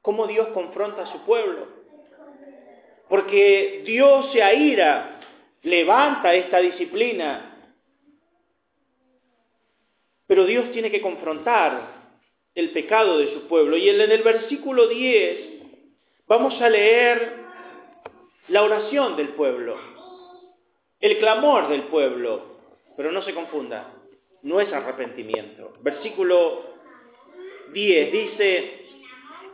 cómo 0.00 0.26
Dios 0.26 0.48
confronta 0.48 1.02
a 1.02 1.12
su 1.12 1.20
pueblo. 1.20 1.68
Porque 3.08 3.82
Dios 3.84 4.32
se 4.32 4.42
aira, 4.42 5.20
levanta 5.62 6.34
esta 6.34 6.58
disciplina 6.58 7.52
pero 10.32 10.46
Dios 10.46 10.72
tiene 10.72 10.90
que 10.90 11.02
confrontar 11.02 12.10
el 12.54 12.70
pecado 12.70 13.18
de 13.18 13.34
su 13.34 13.48
pueblo. 13.48 13.76
Y 13.76 13.90
en 13.90 14.00
el 14.00 14.22
versículo 14.22 14.88
10 14.88 15.60
vamos 16.26 16.58
a 16.58 16.70
leer 16.70 17.34
la 18.48 18.62
oración 18.62 19.14
del 19.16 19.34
pueblo, 19.34 19.76
el 21.00 21.18
clamor 21.18 21.68
del 21.68 21.82
pueblo. 21.82 22.46
Pero 22.96 23.12
no 23.12 23.20
se 23.20 23.34
confunda, 23.34 23.92
no 24.40 24.58
es 24.58 24.72
arrepentimiento. 24.72 25.74
Versículo 25.82 26.71
10 27.72 28.12
dice, 28.12 28.82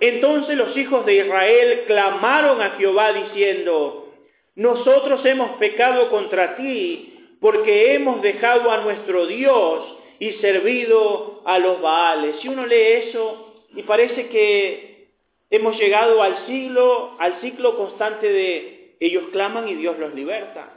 entonces 0.01 0.57
los 0.57 0.77
hijos 0.77 1.05
de 1.07 1.17
Israel 1.17 1.85
clamaron 1.87 2.61
a 2.63 2.71
Jehová 2.71 3.13
diciendo, 3.13 4.15
nosotros 4.55 5.25
hemos 5.25 5.57
pecado 5.59 6.11
contra 6.11 6.57
ti 6.57 7.15
porque 7.41 7.95
hemos 7.95 8.23
dejado 8.23 8.71
a 8.71 8.79
nuestro 8.79 9.27
Dios 9.27 9.97
y 10.19 10.33
servido 10.35 11.43
a 11.45 11.59
los 11.59 11.81
Baales. 11.81 12.37
Si 12.41 12.49
uno 12.49 12.67
lee 12.67 13.09
eso 13.09 13.65
y 13.75 13.83
parece 13.85 14.29
que 14.29 15.09
hemos 15.51 15.79
llegado 15.79 16.23
al 16.23 16.47
siglo, 16.47 17.17
al 17.19 17.41
ciclo 17.41 17.77
constante 17.77 18.29
de 18.29 18.97
ellos 19.01 19.25
claman 19.31 19.69
y 19.69 19.75
Dios 19.75 19.99
los 19.99 20.15
liberta. 20.15 20.75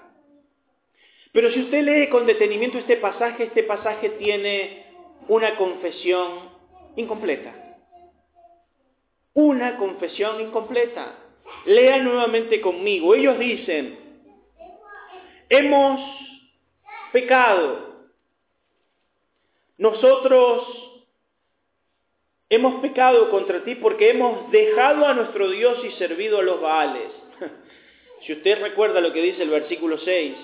Pero 1.32 1.52
si 1.52 1.62
usted 1.62 1.84
lee 1.84 2.10
con 2.10 2.26
detenimiento 2.26 2.78
este 2.78 2.98
pasaje, 2.98 3.46
este 3.46 3.64
pasaje 3.64 4.10
tiene 4.10 4.86
una 5.28 5.56
confesión 5.56 6.51
incompleta. 6.96 7.54
Una 9.34 9.78
confesión 9.78 10.42
incompleta. 10.42 11.16
Lea 11.66 11.98
nuevamente 12.00 12.62
conmigo. 12.62 13.16
Ellos 13.16 13.40
dicen, 13.40 14.00
hemos 15.50 16.02
pecado. 17.12 17.92
Nosotros 19.78 20.92
hemos 22.50 22.82
pecado 22.82 23.30
contra 23.32 23.64
ti 23.64 23.76
porque 23.76 24.12
hemos 24.12 24.52
dejado 24.52 25.08
a 25.08 25.14
nuestro 25.14 25.50
Dios 25.50 25.84
y 25.86 25.92
servido 25.94 26.40
a 26.40 26.44
los 26.44 26.62
Baales. 26.62 27.12
Si 28.26 28.34
usted 28.34 28.62
recuerda 28.62 29.02
lo 29.02 29.12
que 29.14 29.22
dice 29.24 29.42
el 29.42 29.50
versículo 29.50 29.98
6, 29.98 30.36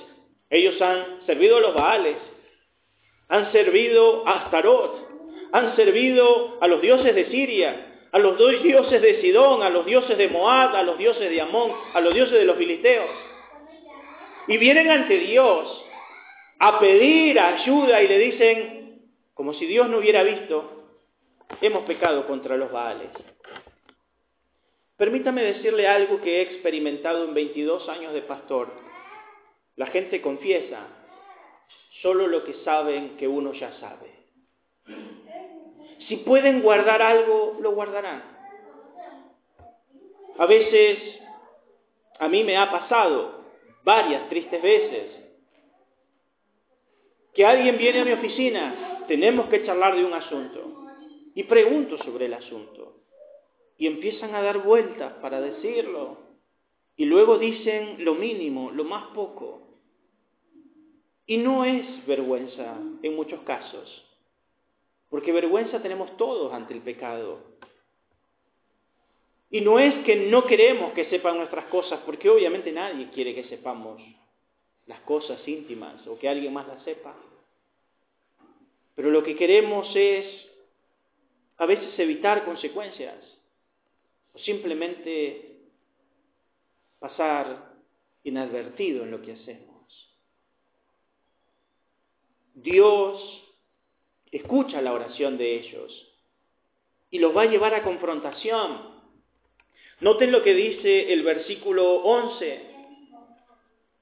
ellos 0.49 0.81
han 0.81 1.23
servido 1.27 1.57
a 1.57 1.61
los 1.61 1.75
Baales, 1.75 2.17
han 3.27 3.51
servido 3.51 4.27
a 4.27 4.45
Astarot, 4.45 5.07
han 5.51 5.75
servido 5.75 6.57
a 6.61 6.67
los 6.67 6.81
dioses 6.81 7.15
de 7.15 7.25
Siria, 7.25 7.87
a 8.11 8.19
los 8.19 8.37
dos 8.37 8.63
dioses 8.63 9.01
de 9.01 9.21
Sidón, 9.21 9.63
a 9.63 9.69
los 9.69 9.85
dioses 9.85 10.17
de 10.17 10.27
Moab, 10.27 10.75
a 10.75 10.83
los 10.83 10.97
dioses 10.97 11.29
de 11.29 11.41
Amón, 11.41 11.71
a 11.93 12.01
los 12.01 12.13
dioses 12.13 12.33
de 12.33 12.45
los 12.45 12.57
filisteos. 12.57 13.09
Y 14.47 14.57
vienen 14.57 14.89
ante 14.89 15.17
Dios 15.17 15.85
a 16.59 16.79
pedir 16.79 17.39
ayuda 17.39 18.01
y 18.01 18.07
le 18.07 18.17
dicen, 18.17 19.01
como 19.33 19.53
si 19.53 19.65
Dios 19.65 19.89
no 19.89 19.97
hubiera 19.97 20.23
visto, 20.23 20.77
hemos 21.61 21.83
pecado 21.83 22.25
contra 22.27 22.57
los 22.57 22.71
Baales. 22.71 23.09
Permítame 24.97 25.43
decirle 25.43 25.87
algo 25.87 26.19
que 26.21 26.37
he 26.37 26.41
experimentado 26.41 27.23
en 27.25 27.33
22 27.35 27.87
años 27.89 28.13
de 28.13 28.23
pastor. 28.23 28.73
La 29.75 29.87
gente 29.87 30.21
confiesa 30.21 30.87
solo 32.01 32.27
lo 32.27 32.43
que 32.43 32.55
saben 32.63 33.15
que 33.17 33.27
uno 33.27 33.53
ya 33.53 33.73
sabe. 33.79 34.26
Si 36.07 36.17
pueden 36.17 36.61
guardar 36.61 37.01
algo, 37.01 37.57
lo 37.59 37.71
guardarán. 37.71 38.23
A 40.37 40.45
veces, 40.45 41.19
a 42.19 42.27
mí 42.27 42.43
me 42.43 42.57
ha 42.57 42.71
pasado 42.71 43.43
varias 43.83 44.29
tristes 44.29 44.61
veces, 44.61 45.11
que 47.33 47.45
alguien 47.45 47.77
viene 47.77 48.01
a 48.01 48.05
mi 48.05 48.11
oficina, 48.11 49.05
tenemos 49.07 49.47
que 49.47 49.65
charlar 49.65 49.95
de 49.95 50.05
un 50.05 50.13
asunto, 50.13 50.87
y 51.35 51.43
pregunto 51.43 51.97
sobre 51.99 52.25
el 52.25 52.33
asunto, 52.33 53.01
y 53.77 53.87
empiezan 53.87 54.33
a 54.33 54.41
dar 54.41 54.59
vueltas 54.59 55.13
para 55.21 55.39
decirlo, 55.39 56.17
y 56.95 57.05
luego 57.05 57.37
dicen 57.37 58.03
lo 58.03 58.15
mínimo, 58.15 58.71
lo 58.71 58.83
más 58.83 59.07
poco. 59.13 59.61
Y 61.27 61.37
no 61.37 61.63
es 61.63 62.05
vergüenza 62.07 62.77
en 63.03 63.15
muchos 63.15 63.41
casos, 63.41 64.06
porque 65.09 65.31
vergüenza 65.31 65.81
tenemos 65.81 66.15
todos 66.17 66.53
ante 66.53 66.73
el 66.73 66.81
pecado. 66.81 67.39
Y 69.49 69.61
no 69.61 69.79
es 69.79 70.03
que 70.05 70.15
no 70.29 70.45
queremos 70.45 70.93
que 70.93 71.09
sepan 71.09 71.37
nuestras 71.37 71.65
cosas, 71.65 72.01
porque 72.05 72.29
obviamente 72.29 72.71
nadie 72.71 73.09
quiere 73.11 73.33
que 73.33 73.45
sepamos 73.45 74.01
las 74.85 74.99
cosas 75.01 75.45
íntimas 75.47 76.05
o 76.07 76.17
que 76.19 76.27
alguien 76.27 76.53
más 76.53 76.67
las 76.67 76.83
sepa. 76.83 77.15
Pero 78.95 79.11
lo 79.11 79.23
que 79.23 79.35
queremos 79.35 79.89
es 79.95 80.25
a 81.57 81.65
veces 81.65 81.97
evitar 81.99 82.45
consecuencias 82.45 83.15
o 84.33 84.39
simplemente 84.39 85.61
pasar 86.99 87.73
inadvertido 88.23 89.03
en 89.03 89.11
lo 89.11 89.21
que 89.21 89.33
hacemos. 89.33 89.77
Dios 92.53 93.46
escucha 94.37 94.81
la 94.81 94.93
oración 94.93 95.37
de 95.37 95.55
ellos 95.55 96.07
y 97.09 97.19
los 97.19 97.35
va 97.35 97.43
a 97.43 97.45
llevar 97.45 97.73
a 97.73 97.83
confrontación. 97.83 98.97
Noten 100.01 100.31
lo 100.31 100.43
que 100.43 100.53
dice 100.53 101.13
el 101.13 101.23
versículo 101.23 101.95
11. 102.03 102.61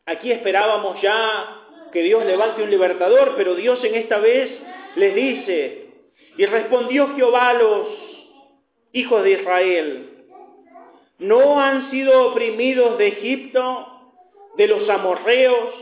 Aquí 0.06 0.32
esperábamos 0.32 1.02
ya 1.02 1.62
que 1.92 2.04
Dios 2.04 2.26
levante 2.26 2.64
un 2.64 2.70
libertador, 2.70 3.34
pero 3.38 3.56
Dios 3.56 3.84
en 3.84 3.96
esta 3.96 4.20
vez 4.20 4.52
les 4.96 5.16
dice, 5.16 5.86
y 6.38 6.46
respondió 6.46 7.16
Jehová 7.16 7.50
a 7.50 7.54
los 7.54 7.88
hijos 8.92 9.24
de 9.24 9.32
Israel, 9.32 10.10
¿no 11.20 11.62
han 11.62 11.90
sido 11.92 12.30
oprimidos 12.32 12.98
de 12.98 13.08
Egipto, 13.08 14.12
de 14.58 14.68
los 14.68 14.90
amorreos, 14.90 15.74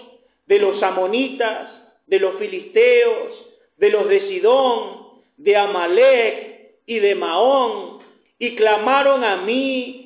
de 0.46 0.60
los 0.60 0.82
amonitas, 0.84 1.72
de 2.08 2.20
los 2.20 2.36
filisteos, 2.36 3.53
de 3.78 3.90
los 3.90 4.08
de 4.08 4.28
Sidón, 4.28 5.22
de 5.38 5.58
Amalek 5.58 6.72
y 6.86 7.00
de 7.00 7.16
Maón, 7.16 8.00
y 8.40 8.56
clamaron 8.56 9.24
a 9.24 9.38
mí, 9.38 10.04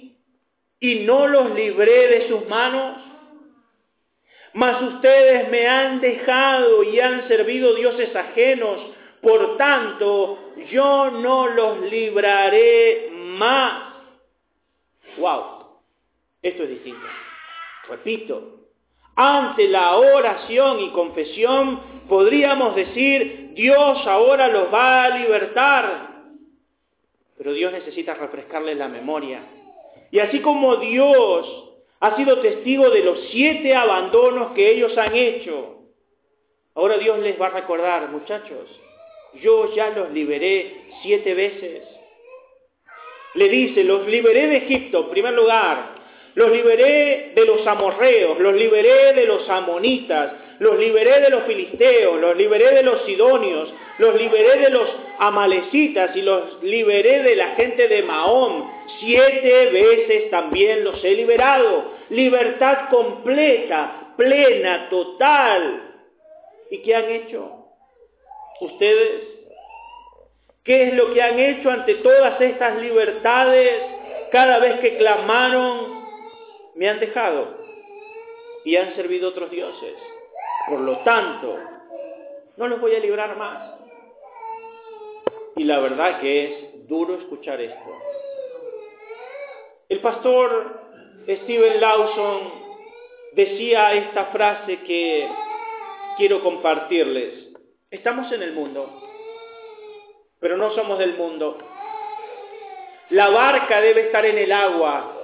y 0.79 0.95
no 0.99 1.27
los 1.27 1.51
libré 1.55 2.07
de 2.07 2.27
sus 2.27 2.47
manos. 2.47 3.03
Mas 4.53 4.81
ustedes 4.81 5.49
me 5.49 5.67
han 5.67 6.01
dejado 6.01 6.83
y 6.83 6.99
han 6.99 7.27
servido 7.27 7.75
dioses 7.75 8.15
ajenos, 8.15 8.79
por 9.21 9.57
tanto 9.57 10.53
yo 10.69 11.11
no 11.11 11.47
los 11.47 11.81
libraré 11.91 13.09
más. 13.11 13.93
Wow, 15.17 15.79
esto 16.41 16.63
es 16.63 16.69
distinto. 16.69 17.05
Repito, 17.89 18.66
ante 19.17 19.67
la 19.67 19.97
oración 19.97 20.79
y 20.79 20.91
confesión 20.91 21.81
podríamos 22.07 22.75
decir, 22.75 23.49
Dios 23.55 24.05
ahora 24.05 24.47
los 24.47 24.71
va 24.71 25.05
a 25.05 25.17
libertar. 25.17 26.07
Pero 27.35 27.53
Dios 27.53 27.73
necesita 27.73 28.13
refrescarles 28.13 28.77
la 28.77 28.87
memoria. 28.87 29.41
Y 30.11 30.19
así 30.19 30.39
como 30.41 30.77
Dios 30.77 31.71
ha 31.99 32.15
sido 32.15 32.39
testigo 32.41 32.91
de 32.91 33.03
los 33.03 33.19
siete 33.31 33.75
abandonos 33.75 34.51
que 34.53 34.69
ellos 34.69 34.95
han 34.97 35.15
hecho, 35.15 35.79
ahora 36.75 36.99
Dios 36.99 37.17
les 37.19 37.41
va 37.41 37.47
a 37.47 37.51
recordar, 37.51 38.09
muchachos, 38.09 38.69
yo 39.41 39.73
ya 39.73 39.89
los 39.89 40.11
liberé 40.11 40.89
siete 41.01 41.33
veces. 41.33 41.83
Le 43.33 43.49
dice, 43.49 43.83
los 43.83 44.07
liberé 44.07 44.45
de 44.47 44.57
Egipto, 44.57 45.05
en 45.05 45.09
primer 45.09 45.33
lugar, 45.33 45.96
los 46.37 46.51
liberé 46.51 47.31
de 47.33 47.45
los 47.45 47.65
amorreos, 47.65 48.37
los 48.39 48.53
liberé 48.53 49.13
de 49.13 49.25
los 49.25 49.49
amonitas, 49.49 50.33
los 50.59 50.77
liberé 50.77 51.19
de 51.19 51.31
los 51.31 51.45
filisteos, 51.45 52.21
los 52.21 52.37
liberé 52.37 52.75
de 52.75 52.83
los 52.83 53.03
sidonios, 53.05 53.73
los 53.97 54.13
liberé 54.13 54.59
de 54.59 54.69
los 54.69 54.87
amalecitas 55.17 56.15
y 56.15 56.21
los 56.21 56.61
liberé 56.61 57.23
de 57.23 57.35
la 57.35 57.55
gente 57.55 57.87
de 57.87 58.03
Mahón. 58.03 58.69
Siete 58.99 59.71
veces 59.71 60.29
también 60.29 60.83
los 60.83 61.03
he 61.03 61.15
liberado. 61.15 61.93
Libertad 62.11 62.89
completa, 62.91 64.13
plena, 64.15 64.89
total. 64.91 65.91
¿Y 66.69 66.83
qué 66.83 66.95
han 66.97 67.09
hecho? 67.09 67.65
¿Ustedes? 68.61 69.23
¿Qué 70.63 70.83
es 70.83 70.93
lo 70.93 71.15
que 71.15 71.21
han 71.23 71.39
hecho 71.39 71.71
ante 71.71 71.95
todas 71.95 72.39
estas 72.39 72.79
libertades 72.79 73.73
cada 74.31 74.59
vez 74.59 74.81
que 74.81 74.97
clamaron 74.97 75.96
me 76.77 76.87
han 76.87 76.99
dejado 76.99 77.57
y 78.63 78.75
han 78.75 78.95
servido 78.95 79.29
otros 79.29 79.49
dioses. 79.49 79.95
Por 80.67 80.79
lo 80.81 80.99
tanto, 80.99 81.57
no 82.55 82.67
los 82.67 82.79
voy 82.79 82.95
a 82.95 82.99
librar 82.99 83.35
más. 83.35 83.71
Y 85.55 85.63
la 85.63 85.79
verdad 85.79 86.19
que 86.21 86.43
es 86.43 86.87
duro 86.87 87.15
escuchar 87.15 87.59
esto. 87.59 87.91
El 89.89 89.99
pastor 89.99 90.81
Steven 91.27 91.81
Lawson 91.81 92.51
decía 93.33 93.93
esta 93.93 94.25
frase 94.25 94.79
que 94.81 95.27
quiero 96.17 96.41
compartirles. 96.41 97.47
Estamos 97.89 98.31
en 98.31 98.43
el 98.43 98.53
mundo, 98.53 99.01
pero 100.39 100.57
no 100.57 100.71
somos 100.71 100.99
del 100.99 101.17
mundo. 101.17 101.57
La 103.09 103.29
barca 103.29 103.81
debe 103.81 104.07
estar 104.07 104.25
en 104.25 104.37
el 104.37 104.51
agua, 104.51 105.16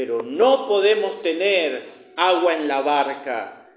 pero 0.00 0.22
no 0.22 0.66
podemos 0.66 1.20
tener 1.20 1.82
agua 2.16 2.54
en 2.54 2.66
la 2.66 2.80
barca. 2.80 3.68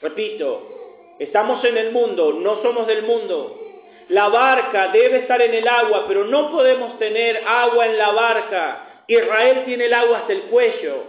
Repito, 0.00 0.78
Estamos 1.18 1.64
en 1.64 1.76
el 1.76 1.90
mundo, 1.92 2.32
no 2.32 2.62
somos 2.62 2.86
del 2.86 3.02
mundo. 3.02 3.60
La 4.08 4.28
barca 4.28 4.88
debe 4.88 5.18
estar 5.18 5.42
en 5.42 5.52
el 5.52 5.66
agua, 5.66 6.04
pero 6.06 6.24
no 6.24 6.50
podemos 6.52 6.98
tener 6.98 7.42
agua 7.44 7.86
en 7.86 7.98
la 7.98 8.12
barca. 8.12 9.04
Israel 9.08 9.64
tiene 9.66 9.86
el 9.86 9.94
agua 9.94 10.18
hasta 10.18 10.32
el 10.32 10.42
cuello. 10.42 11.04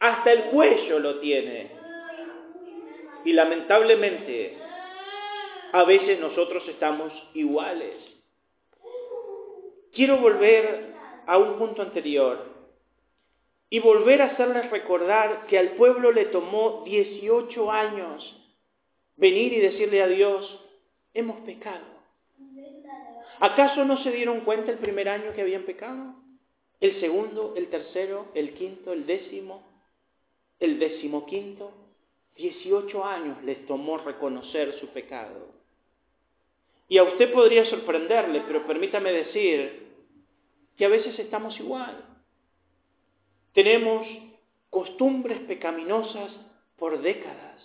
Hasta 0.00 0.32
el 0.32 0.42
cuello 0.44 0.98
lo 0.98 1.18
tiene. 1.18 1.70
Y 3.24 3.32
lamentablemente, 3.32 4.58
a 5.72 5.84
veces 5.84 6.20
nosotros 6.20 6.62
estamos 6.68 7.10
iguales. 7.32 7.94
Quiero 9.94 10.18
volver 10.18 10.92
a 11.26 11.38
un 11.38 11.56
punto 11.56 11.80
anterior 11.80 12.53
y 13.74 13.80
volver 13.80 14.22
a 14.22 14.26
hacerles 14.26 14.70
recordar 14.70 15.48
que 15.48 15.58
al 15.58 15.70
pueblo 15.70 16.12
le 16.12 16.26
tomó 16.26 16.84
18 16.84 17.72
años 17.72 18.36
venir 19.16 19.52
y 19.52 19.58
decirle 19.58 20.00
a 20.00 20.06
Dios, 20.06 20.60
hemos 21.12 21.40
pecado. 21.40 21.84
¿Acaso 23.40 23.84
no 23.84 24.00
se 24.04 24.12
dieron 24.12 24.42
cuenta 24.42 24.70
el 24.70 24.78
primer 24.78 25.08
año 25.08 25.34
que 25.34 25.40
habían 25.40 25.64
pecado? 25.64 26.14
¿El 26.80 27.00
segundo, 27.00 27.54
el 27.56 27.66
tercero, 27.66 28.28
el 28.34 28.54
quinto, 28.54 28.92
el 28.92 29.06
décimo, 29.06 29.66
el 30.60 30.78
decimoquinto? 30.78 31.72
18 32.36 33.04
años 33.04 33.42
les 33.42 33.66
tomó 33.66 33.98
reconocer 33.98 34.78
su 34.78 34.86
pecado. 34.90 35.48
Y 36.86 36.98
a 36.98 37.02
usted 37.02 37.32
podría 37.32 37.64
sorprenderle, 37.64 38.44
pero 38.46 38.68
permítame 38.68 39.12
decir 39.12 39.96
que 40.76 40.84
a 40.84 40.90
veces 40.90 41.18
estamos 41.18 41.58
igual. 41.58 42.13
Tenemos 43.54 44.06
costumbres 44.68 45.38
pecaminosas 45.46 46.32
por 46.76 47.00
décadas. 47.00 47.60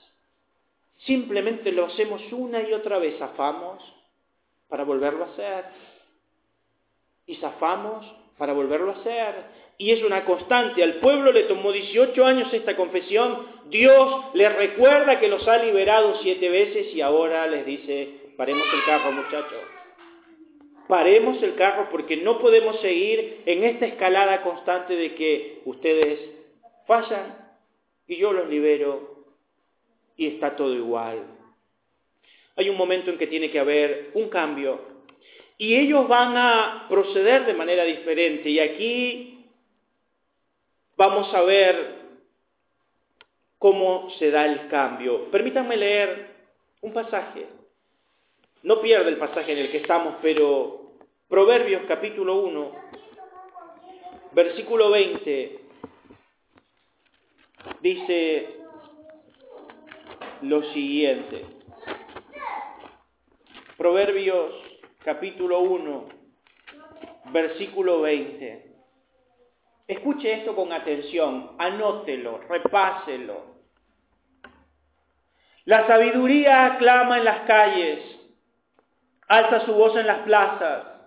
Simplemente 1.00 1.72
lo 1.72 1.86
hacemos 1.86 2.22
una 2.32 2.62
y 2.62 2.74
otra 2.74 3.00
vez, 3.00 3.18
zafamos 3.18 3.84
para 4.68 4.84
volverlo 4.84 5.26
a 5.26 5.30
hacer. 5.30 5.66
Y 7.26 7.36
zafamos 7.38 8.06
para 8.38 8.54
volverlo 8.54 8.92
a 8.92 8.96
hacer. 8.96 9.60
Y 9.78 9.92
es 9.92 10.04
una 10.04 10.26
constante. 10.26 10.84
Al 10.84 10.96
pueblo 10.96 11.32
le 11.32 11.44
tomó 11.44 11.72
18 11.72 12.26
años 12.26 12.54
esta 12.54 12.76
confesión. 12.76 13.48
Dios 13.70 14.26
les 14.36 14.56
recuerda 14.56 15.20
que 15.20 15.28
los 15.28 15.48
ha 15.48 15.58
liberado 15.58 16.18
siete 16.22 16.50
veces 16.50 16.94
y 16.94 17.02
ahora 17.02 17.48
les 17.48 17.66
dice, 17.66 18.34
paremos 18.38 18.68
el 18.74 18.86
carro 18.86 19.12
muchachos. 19.12 19.79
Paremos 20.90 21.40
el 21.44 21.54
carro 21.54 21.88
porque 21.92 22.18
no 22.18 22.40
podemos 22.40 22.82
seguir 22.82 23.44
en 23.46 23.64
esta 23.64 23.86
escalada 23.86 24.42
constante 24.42 24.96
de 24.96 25.14
que 25.14 25.62
ustedes 25.66 26.20
fallan 26.88 27.38
y 28.08 28.16
yo 28.16 28.34
los 28.34 28.50
libero 28.50 29.24
y 30.18 30.26
está 30.26 30.56
todo 30.56 30.74
igual. 30.74 31.28
Hay 32.56 32.70
un 32.72 32.76
momento 32.76 33.12
en 33.12 33.20
que 33.20 33.28
tiene 33.28 33.52
que 33.52 33.60
haber 33.60 34.10
un 34.16 34.30
cambio 34.30 34.82
y 35.60 35.76
ellos 35.76 36.08
van 36.08 36.36
a 36.36 36.88
proceder 36.90 37.46
de 37.46 37.54
manera 37.54 37.84
diferente 37.84 38.50
y 38.50 38.60
aquí 38.60 39.46
vamos 40.98 41.32
a 41.36 41.42
ver 41.44 42.00
cómo 43.60 44.10
se 44.18 44.32
da 44.32 44.44
el 44.46 44.70
cambio. 44.70 45.30
Permítanme 45.30 45.78
leer 45.78 46.30
un 46.82 46.94
pasaje. 46.94 47.46
No 48.64 48.82
pierda 48.82 49.08
el 49.08 49.18
pasaje 49.18 49.52
en 49.52 49.60
el 49.60 49.72
que 49.72 49.78
estamos, 49.78 50.16
pero 50.24 50.79
Proverbios 51.30 51.84
capítulo 51.88 52.42
1, 52.42 52.72
versículo 54.32 54.90
20, 54.90 55.60
dice 57.82 58.58
lo 60.42 60.64
siguiente. 60.74 61.46
Proverbios 63.78 64.56
capítulo 65.04 65.60
1, 65.60 66.10
versículo 67.26 68.02
20. 68.02 68.74
Escuche 69.88 70.34
esto 70.34 70.56
con 70.56 70.74
atención, 70.74 71.52
anótelo, 71.60 72.40
repáselo. 72.50 73.60
La 75.66 75.86
sabiduría 75.86 76.66
aclama 76.66 77.20
en 77.20 77.26
las 77.26 77.42
calles, 77.42 78.00
alza 79.28 79.64
su 79.68 79.76
voz 79.76 79.96
en 79.96 80.08
las 80.08 80.22
plazas 80.22 80.99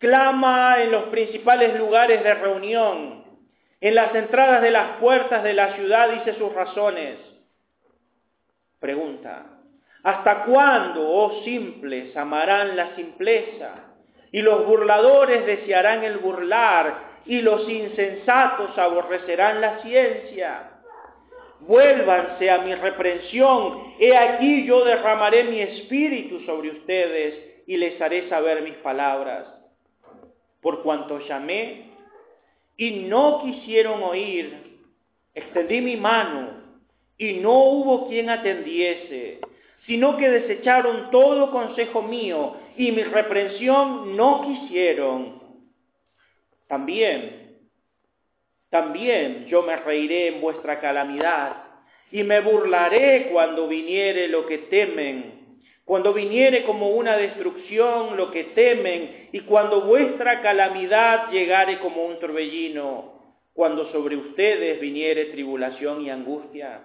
clama 0.00 0.82
en 0.82 0.90
los 0.90 1.04
principales 1.04 1.78
lugares 1.78 2.24
de 2.24 2.34
reunión, 2.34 3.22
en 3.80 3.94
las 3.94 4.14
entradas 4.14 4.62
de 4.62 4.70
las 4.70 4.96
puertas 4.96 5.44
de 5.44 5.52
la 5.52 5.74
ciudad 5.74 6.10
dice 6.10 6.38
sus 6.38 6.52
razones. 6.52 7.18
Pregunta, 8.80 9.44
¿hasta 10.02 10.44
cuándo, 10.44 11.06
oh 11.06 11.42
simples, 11.44 12.16
amarán 12.16 12.76
la 12.76 12.96
simpleza? 12.96 13.74
Y 14.32 14.40
los 14.40 14.66
burladores 14.66 15.44
desearán 15.44 16.02
el 16.02 16.16
burlar, 16.18 17.10
y 17.26 17.42
los 17.42 17.68
insensatos 17.68 18.76
aborrecerán 18.78 19.60
la 19.60 19.80
ciencia. 19.80 20.70
Vuélvanse 21.60 22.50
a 22.50 22.58
mi 22.58 22.74
reprensión, 22.74 23.94
he 23.98 24.16
aquí 24.16 24.64
yo 24.64 24.82
derramaré 24.82 25.44
mi 25.44 25.60
espíritu 25.60 26.40
sobre 26.46 26.70
ustedes 26.70 27.64
y 27.66 27.76
les 27.76 28.00
haré 28.00 28.30
saber 28.30 28.62
mis 28.62 28.76
palabras 28.76 29.59
por 30.60 30.82
cuanto 30.82 31.20
llamé 31.20 31.90
y 32.76 32.90
no 33.08 33.42
quisieron 33.42 34.02
oír, 34.02 34.78
extendí 35.34 35.80
mi 35.80 35.96
mano 35.96 36.60
y 37.18 37.34
no 37.34 37.52
hubo 37.52 38.08
quien 38.08 38.30
atendiese, 38.30 39.40
sino 39.86 40.16
que 40.16 40.28
desecharon 40.28 41.10
todo 41.10 41.50
consejo 41.50 42.02
mío 42.02 42.56
y 42.76 42.92
mi 42.92 43.02
reprensión 43.02 44.16
no 44.16 44.42
quisieron. 44.42 45.40
También, 46.68 47.58
también 48.70 49.46
yo 49.46 49.62
me 49.62 49.76
reiré 49.76 50.28
en 50.28 50.40
vuestra 50.40 50.80
calamidad 50.80 51.64
y 52.12 52.22
me 52.22 52.40
burlaré 52.40 53.28
cuando 53.32 53.68
viniere 53.68 54.28
lo 54.28 54.46
que 54.46 54.58
temen 54.58 55.39
cuando 55.90 56.12
viniere 56.12 56.62
como 56.62 56.90
una 56.90 57.16
destrucción 57.16 58.16
lo 58.16 58.30
que 58.30 58.44
temen, 58.44 59.28
y 59.32 59.40
cuando 59.40 59.80
vuestra 59.80 60.40
calamidad 60.40 61.32
llegare 61.32 61.80
como 61.80 62.04
un 62.04 62.20
torbellino, 62.20 63.40
cuando 63.52 63.90
sobre 63.90 64.14
ustedes 64.14 64.78
viniere 64.80 65.24
tribulación 65.32 66.02
y 66.02 66.10
angustia. 66.10 66.80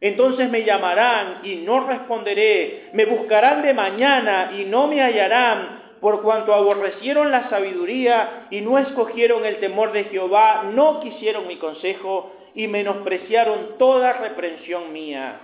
Entonces 0.00 0.48
me 0.48 0.64
llamarán 0.64 1.40
y 1.42 1.56
no 1.56 1.86
responderé, 1.86 2.88
me 2.94 3.04
buscarán 3.04 3.60
de 3.60 3.74
mañana 3.74 4.52
y 4.58 4.64
no 4.64 4.86
me 4.86 5.02
hallarán, 5.02 5.98
por 6.00 6.22
cuanto 6.22 6.54
aborrecieron 6.54 7.30
la 7.30 7.50
sabiduría 7.50 8.46
y 8.50 8.62
no 8.62 8.78
escogieron 8.78 9.44
el 9.44 9.60
temor 9.60 9.92
de 9.92 10.04
Jehová, 10.04 10.70
no 10.72 11.00
quisieron 11.00 11.46
mi 11.46 11.56
consejo 11.56 12.32
y 12.54 12.68
menospreciaron 12.68 13.76
toda 13.78 14.14
reprensión 14.14 14.94
mía. 14.94 15.42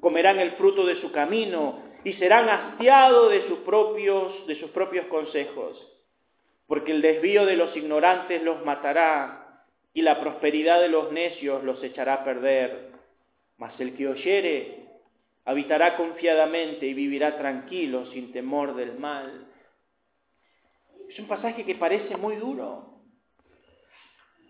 Comerán 0.00 0.38
el 0.38 0.52
fruto 0.52 0.86
de 0.86 1.00
su 1.00 1.10
camino 1.10 1.90
y 2.04 2.14
serán 2.14 2.48
hastiados 2.48 3.30
de 3.30 3.48
sus 3.48 3.58
propios, 3.60 4.46
de 4.46 4.56
sus 4.56 4.70
propios 4.70 5.06
consejos, 5.06 5.78
porque 6.66 6.92
el 6.92 7.02
desvío 7.02 7.46
de 7.46 7.56
los 7.56 7.76
ignorantes 7.76 8.42
los 8.42 8.64
matará 8.64 9.64
y 9.94 10.02
la 10.02 10.20
prosperidad 10.20 10.80
de 10.80 10.88
los 10.88 11.12
necios 11.12 11.62
los 11.64 11.82
echará 11.82 12.14
a 12.14 12.24
perder. 12.24 12.90
Mas 13.58 13.78
el 13.80 13.94
que 13.94 14.08
oyere 14.08 14.82
habitará 15.44 15.96
confiadamente 15.96 16.86
y 16.86 16.94
vivirá 16.94 17.36
tranquilo 17.36 18.06
sin 18.12 18.32
temor 18.32 18.74
del 18.74 18.98
mal. 18.98 19.46
Es 21.08 21.18
un 21.18 21.26
pasaje 21.26 21.64
que 21.64 21.74
parece 21.74 22.16
muy 22.16 22.36
duro, 22.36 23.00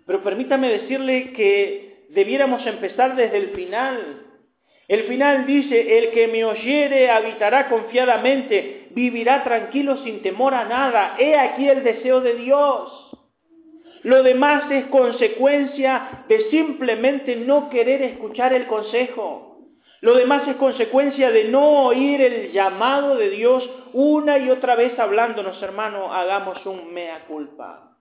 pero 0.06 0.22
permítame 0.22 0.68
decirle 0.68 1.32
que 1.32 2.06
debiéramos 2.10 2.64
empezar 2.66 3.16
desde 3.16 3.38
el 3.38 3.50
final 3.50 4.31
el 4.88 5.04
final 5.04 5.46
dice, 5.46 5.98
el 5.98 6.10
que 6.10 6.28
me 6.28 6.44
oyere 6.44 7.10
habitará 7.10 7.68
confiadamente, 7.68 8.88
vivirá 8.90 9.44
tranquilo 9.44 9.98
sin 9.98 10.22
temor 10.22 10.54
a 10.54 10.64
nada. 10.64 11.16
He 11.18 11.38
aquí 11.38 11.68
el 11.68 11.82
deseo 11.82 12.20
de 12.20 12.34
Dios. 12.34 13.10
Lo 14.02 14.22
demás 14.22 14.70
es 14.70 14.86
consecuencia 14.86 16.24
de 16.28 16.50
simplemente 16.50 17.36
no 17.36 17.70
querer 17.70 18.02
escuchar 18.02 18.52
el 18.52 18.66
consejo. 18.66 19.52
Lo 20.00 20.14
demás 20.14 20.48
es 20.48 20.56
consecuencia 20.56 21.30
de 21.30 21.44
no 21.44 21.84
oír 21.84 22.20
el 22.20 22.50
llamado 22.50 23.16
de 23.16 23.30
Dios 23.30 23.68
una 23.92 24.38
y 24.38 24.50
otra 24.50 24.74
vez 24.74 24.98
hablándonos, 24.98 25.62
hermano, 25.62 26.12
hagamos 26.12 26.66
un 26.66 26.92
mea 26.92 27.24
culpa. 27.26 27.96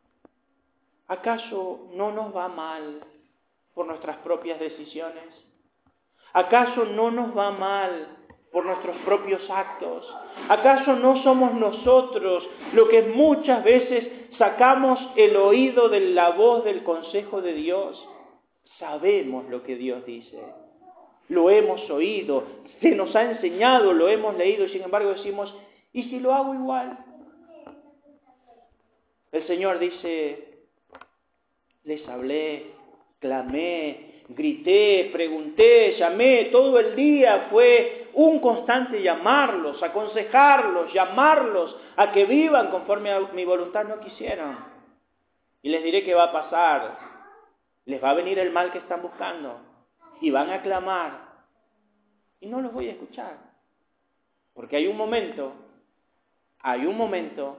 ¿Acaso 1.07 1.89
no 1.93 2.11
nos 2.11 2.35
va 2.35 2.47
mal 2.47 3.01
por 3.75 3.85
nuestras 3.85 4.17
propias 4.17 4.59
decisiones? 4.59 5.50
¿Acaso 6.33 6.85
no 6.85 7.11
nos 7.11 7.37
va 7.37 7.51
mal 7.51 8.17
por 8.51 8.65
nuestros 8.65 8.97
propios 8.99 9.41
actos? 9.49 10.07
¿Acaso 10.49 10.95
no 10.95 11.21
somos 11.23 11.53
nosotros 11.53 12.47
lo 12.73 12.87
que 12.87 13.03
muchas 13.03 13.63
veces 13.63 14.07
sacamos 14.37 14.99
el 15.15 15.35
oído 15.35 15.89
de 15.89 15.99
la 16.11 16.29
voz 16.31 16.63
del 16.63 16.83
consejo 16.83 17.41
de 17.41 17.53
Dios? 17.53 18.07
Sabemos 18.79 19.49
lo 19.49 19.63
que 19.63 19.75
Dios 19.75 20.05
dice. 20.05 20.39
lo 21.29 21.49
hemos 21.49 21.89
oído, 21.89 22.43
se 22.81 22.91
nos 22.91 23.15
ha 23.15 23.23
enseñado, 23.23 23.93
lo 23.93 24.09
hemos 24.09 24.35
leído 24.35 24.65
y 24.65 24.69
sin 24.69 24.81
embargo 24.81 25.13
decimos, 25.13 25.53
¿y 25.93 26.03
si 26.03 26.19
lo 26.19 26.33
hago 26.33 26.53
igual? 26.53 26.97
El 29.31 29.47
Señor 29.47 29.79
dice, 29.79 30.65
les 31.85 32.05
hablé, 32.09 32.71
clamé, 33.19 34.10
grité, 34.35 35.09
pregunté, 35.11 35.95
llamé, 35.97 36.45
todo 36.51 36.79
el 36.79 36.95
día 36.95 37.47
fue 37.49 38.09
un 38.13 38.39
constante 38.39 39.01
llamarlos, 39.01 39.81
aconsejarlos, 39.81 40.93
llamarlos 40.93 41.75
a 41.95 42.11
que 42.11 42.25
vivan 42.25 42.71
conforme 42.71 43.11
a 43.11 43.19
mi 43.19 43.45
voluntad 43.45 43.85
no 43.85 43.99
quisieron. 43.99 44.57
Y 45.61 45.69
les 45.69 45.83
diré 45.83 46.03
qué 46.03 46.13
va 46.13 46.25
a 46.25 46.31
pasar. 46.31 46.97
Les 47.85 48.03
va 48.03 48.11
a 48.11 48.15
venir 48.15 48.37
el 48.39 48.51
mal 48.51 48.71
que 48.71 48.79
están 48.79 49.01
buscando 49.01 49.59
y 50.21 50.29
van 50.29 50.49
a 50.51 50.61
clamar 50.61 51.31
y 52.39 52.47
no 52.47 52.61
los 52.61 52.73
voy 52.73 52.89
a 52.89 52.91
escuchar. 52.91 53.37
Porque 54.53 54.75
hay 54.75 54.87
un 54.87 54.97
momento, 54.97 55.53
hay 56.59 56.85
un 56.85 56.97
momento 56.97 57.57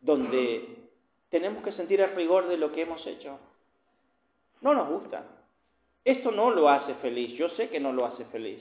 donde 0.00 0.88
tenemos 1.28 1.62
que 1.62 1.72
sentir 1.72 2.00
el 2.00 2.14
rigor 2.14 2.48
de 2.48 2.56
lo 2.56 2.72
que 2.72 2.82
hemos 2.82 3.06
hecho. 3.06 3.38
No 4.60 4.72
nos 4.72 4.88
gusta. 4.88 5.24
Esto 6.04 6.30
no 6.30 6.50
lo 6.50 6.68
hace 6.68 6.94
feliz. 6.96 7.32
Yo 7.38 7.48
sé 7.50 7.68
que 7.70 7.80
no 7.80 7.92
lo 7.92 8.04
hace 8.04 8.24
feliz. 8.26 8.60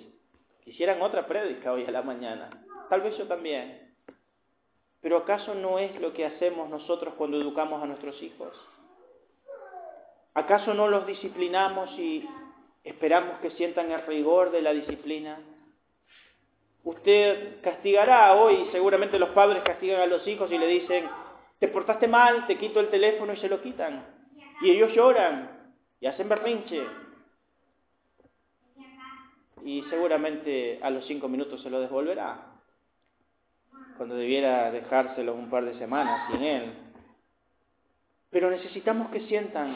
Quisieran 0.64 1.02
otra 1.02 1.28
prédica 1.28 1.74
hoy 1.74 1.86
a 1.86 1.92
la 1.92 2.02
mañana. 2.02 2.50
Tal 2.90 3.02
vez 3.02 3.18
yo 3.18 3.28
también. 3.28 3.94
Pero 5.02 5.18
¿acaso 5.18 5.54
no 5.54 5.80
es 5.80 6.00
lo 6.00 6.14
que 6.14 6.26
hacemos 6.26 6.70
nosotros 6.70 7.16
cuando 7.16 7.38
educamos 7.38 7.84
a 7.84 7.86
nuestros 7.86 8.22
hijos? 8.24 8.54
¿Acaso 10.34 10.74
no 10.74 10.88
los 10.88 11.06
disciplinamos 11.06 11.90
y 12.00 12.28
esperamos 12.84 13.40
que 13.40 13.52
sientan 13.52 13.92
el 13.92 14.06
rigor 14.08 14.52
de 14.52 14.62
la 14.62 14.72
disciplina? 14.72 15.40
Usted 16.86 17.62
castigará 17.62 18.34
hoy, 18.34 18.70
seguramente 18.72 19.20
los 19.20 19.30
padres 19.30 19.64
castigan 19.64 20.02
a 20.02 20.06
los 20.06 20.26
hijos 20.28 20.52
y 20.52 20.58
le 20.58 20.68
dicen, 20.68 21.10
te 21.60 21.68
portaste 21.68 22.08
mal, 22.08 22.48
te 22.48 22.58
quito 22.58 22.80
el 22.80 22.90
teléfono 22.90 23.34
y 23.34 23.38
se 23.38 23.48
lo 23.50 23.62
quitan. 23.62 24.06
Y 24.62 24.72
ellos 24.72 24.94
lloran 24.94 25.74
y 26.00 26.08
hacen 26.08 26.28
berrinche. 26.28 26.82
Y 29.64 29.82
seguramente 29.90 30.80
a 30.82 30.90
los 30.90 31.06
cinco 31.06 31.30
minutos 31.30 31.62
se 31.62 31.70
lo 31.70 31.80
devolverá, 31.80 32.54
cuando 33.98 34.16
debiera 34.16 34.72
dejárselo 34.72 35.34
un 35.34 35.50
par 35.50 35.64
de 35.66 35.78
semanas 35.78 36.30
sin 36.32 36.44
él. 36.44 36.74
Pero 38.30 38.50
necesitamos 38.50 39.10
que 39.12 39.22
sientan 39.28 39.76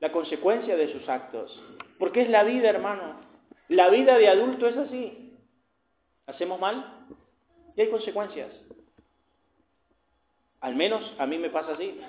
la 0.00 0.12
consecuencia 0.12 0.76
de 0.76 0.92
sus 0.92 1.08
actos, 1.08 1.60
porque 1.98 2.22
es 2.22 2.30
la 2.30 2.44
vida, 2.44 2.70
hermano. 2.70 3.20
La 3.68 3.90
vida 3.90 4.16
de 4.16 4.28
adulto 4.28 4.68
es 4.68 4.76
así. 4.76 5.36
Hacemos 6.26 6.60
mal 6.60 7.06
y 7.74 7.80
hay 7.80 7.90
consecuencias. 7.90 8.52
Al 10.60 10.76
menos 10.76 11.14
a 11.18 11.26
mí 11.26 11.38
me 11.38 11.50
pasa 11.50 11.72
así. 11.72 12.00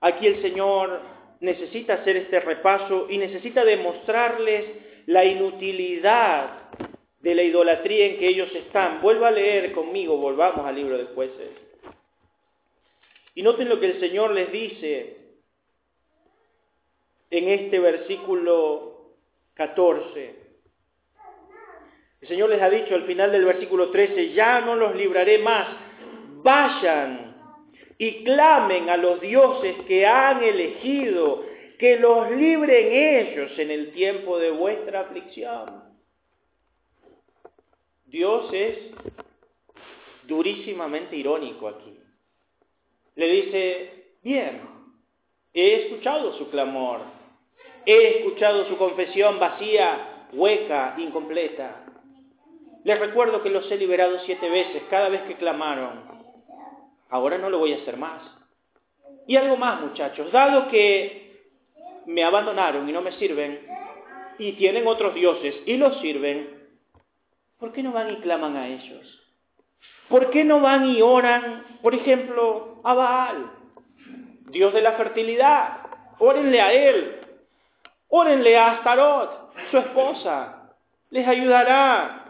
Aquí 0.00 0.26
el 0.26 0.40
Señor 0.42 1.00
necesita 1.40 1.94
hacer 1.94 2.16
este 2.16 2.40
repaso 2.40 3.06
y 3.08 3.18
necesita 3.18 3.64
demostrarles 3.64 4.64
la 5.06 5.24
inutilidad 5.24 6.70
de 7.20 7.34
la 7.34 7.42
idolatría 7.42 8.06
en 8.06 8.18
que 8.18 8.28
ellos 8.28 8.54
están. 8.54 9.00
Vuelva 9.00 9.28
a 9.28 9.32
leer 9.32 9.72
conmigo, 9.72 10.16
volvamos 10.16 10.64
al 10.66 10.74
libro 10.74 10.96
de 10.96 11.04
jueces. 11.06 11.50
Y 13.34 13.42
noten 13.42 13.68
lo 13.68 13.78
que 13.78 13.86
el 13.86 14.00
Señor 14.00 14.32
les 14.32 14.50
dice 14.50 15.16
en 17.30 17.48
este 17.48 17.78
versículo 17.78 19.16
14. 19.54 20.46
El 22.20 22.28
Señor 22.28 22.48
les 22.48 22.62
ha 22.62 22.70
dicho 22.70 22.94
al 22.94 23.04
final 23.04 23.30
del 23.30 23.44
versículo 23.44 23.90
13, 23.90 24.32
ya 24.32 24.60
no 24.60 24.74
los 24.74 24.96
libraré 24.96 25.38
más, 25.38 25.68
vayan 26.42 27.25
y 27.98 28.24
clamen 28.24 28.90
a 28.90 28.96
los 28.96 29.20
dioses 29.20 29.76
que 29.86 30.06
han 30.06 30.42
elegido, 30.42 31.44
que 31.78 31.98
los 31.98 32.30
libren 32.30 32.92
ellos 32.92 33.58
en 33.58 33.70
el 33.70 33.92
tiempo 33.92 34.38
de 34.38 34.50
vuestra 34.50 35.00
aflicción. 35.00 35.82
Dios 38.06 38.52
es 38.52 38.78
durísimamente 40.24 41.16
irónico 41.16 41.68
aquí. 41.68 41.98
Le 43.14 43.28
dice, 43.28 44.14
bien, 44.22 44.60
he 45.54 45.86
escuchado 45.86 46.34
su 46.34 46.50
clamor, 46.50 47.00
he 47.86 48.18
escuchado 48.18 48.66
su 48.66 48.76
confesión 48.76 49.38
vacía, 49.38 50.28
hueca, 50.32 50.94
incompleta. 50.98 51.86
Les 52.84 52.98
recuerdo 52.98 53.42
que 53.42 53.50
los 53.50 53.70
he 53.70 53.76
liberado 53.76 54.18
siete 54.20 54.48
veces 54.50 54.82
cada 54.90 55.08
vez 55.08 55.22
que 55.22 55.36
clamaron 55.36 56.15
ahora 57.10 57.38
no 57.38 57.50
lo 57.50 57.58
voy 57.58 57.72
a 57.72 57.76
hacer 57.76 57.96
más. 57.96 58.22
Y 59.26 59.36
algo 59.36 59.56
más, 59.56 59.80
muchachos, 59.80 60.30
dado 60.32 60.68
que 60.68 61.26
me 62.06 62.24
abandonaron 62.24 62.88
y 62.88 62.92
no 62.92 63.02
me 63.02 63.12
sirven, 63.12 63.66
y 64.38 64.52
tienen 64.52 64.86
otros 64.86 65.14
dioses 65.14 65.54
y 65.66 65.76
los 65.76 65.98
sirven, 66.00 66.68
¿por 67.58 67.72
qué 67.72 67.82
no 67.82 67.92
van 67.92 68.10
y 68.10 68.16
claman 68.20 68.56
a 68.56 68.68
ellos? 68.68 69.22
¿Por 70.08 70.30
qué 70.30 70.44
no 70.44 70.60
van 70.60 70.86
y 70.86 71.02
oran, 71.02 71.78
por 71.82 71.94
ejemplo, 71.94 72.80
a 72.84 72.94
Baal, 72.94 73.50
Dios 74.50 74.72
de 74.72 74.82
la 74.82 74.92
fertilidad? 74.92 75.78
Órenle 76.18 76.60
a 76.60 76.72
él, 76.72 77.20
órenle 78.08 78.56
a 78.56 78.72
Astarot, 78.72 79.52
su 79.70 79.78
esposa, 79.78 80.72
les 81.10 81.26
ayudará. 81.26 82.25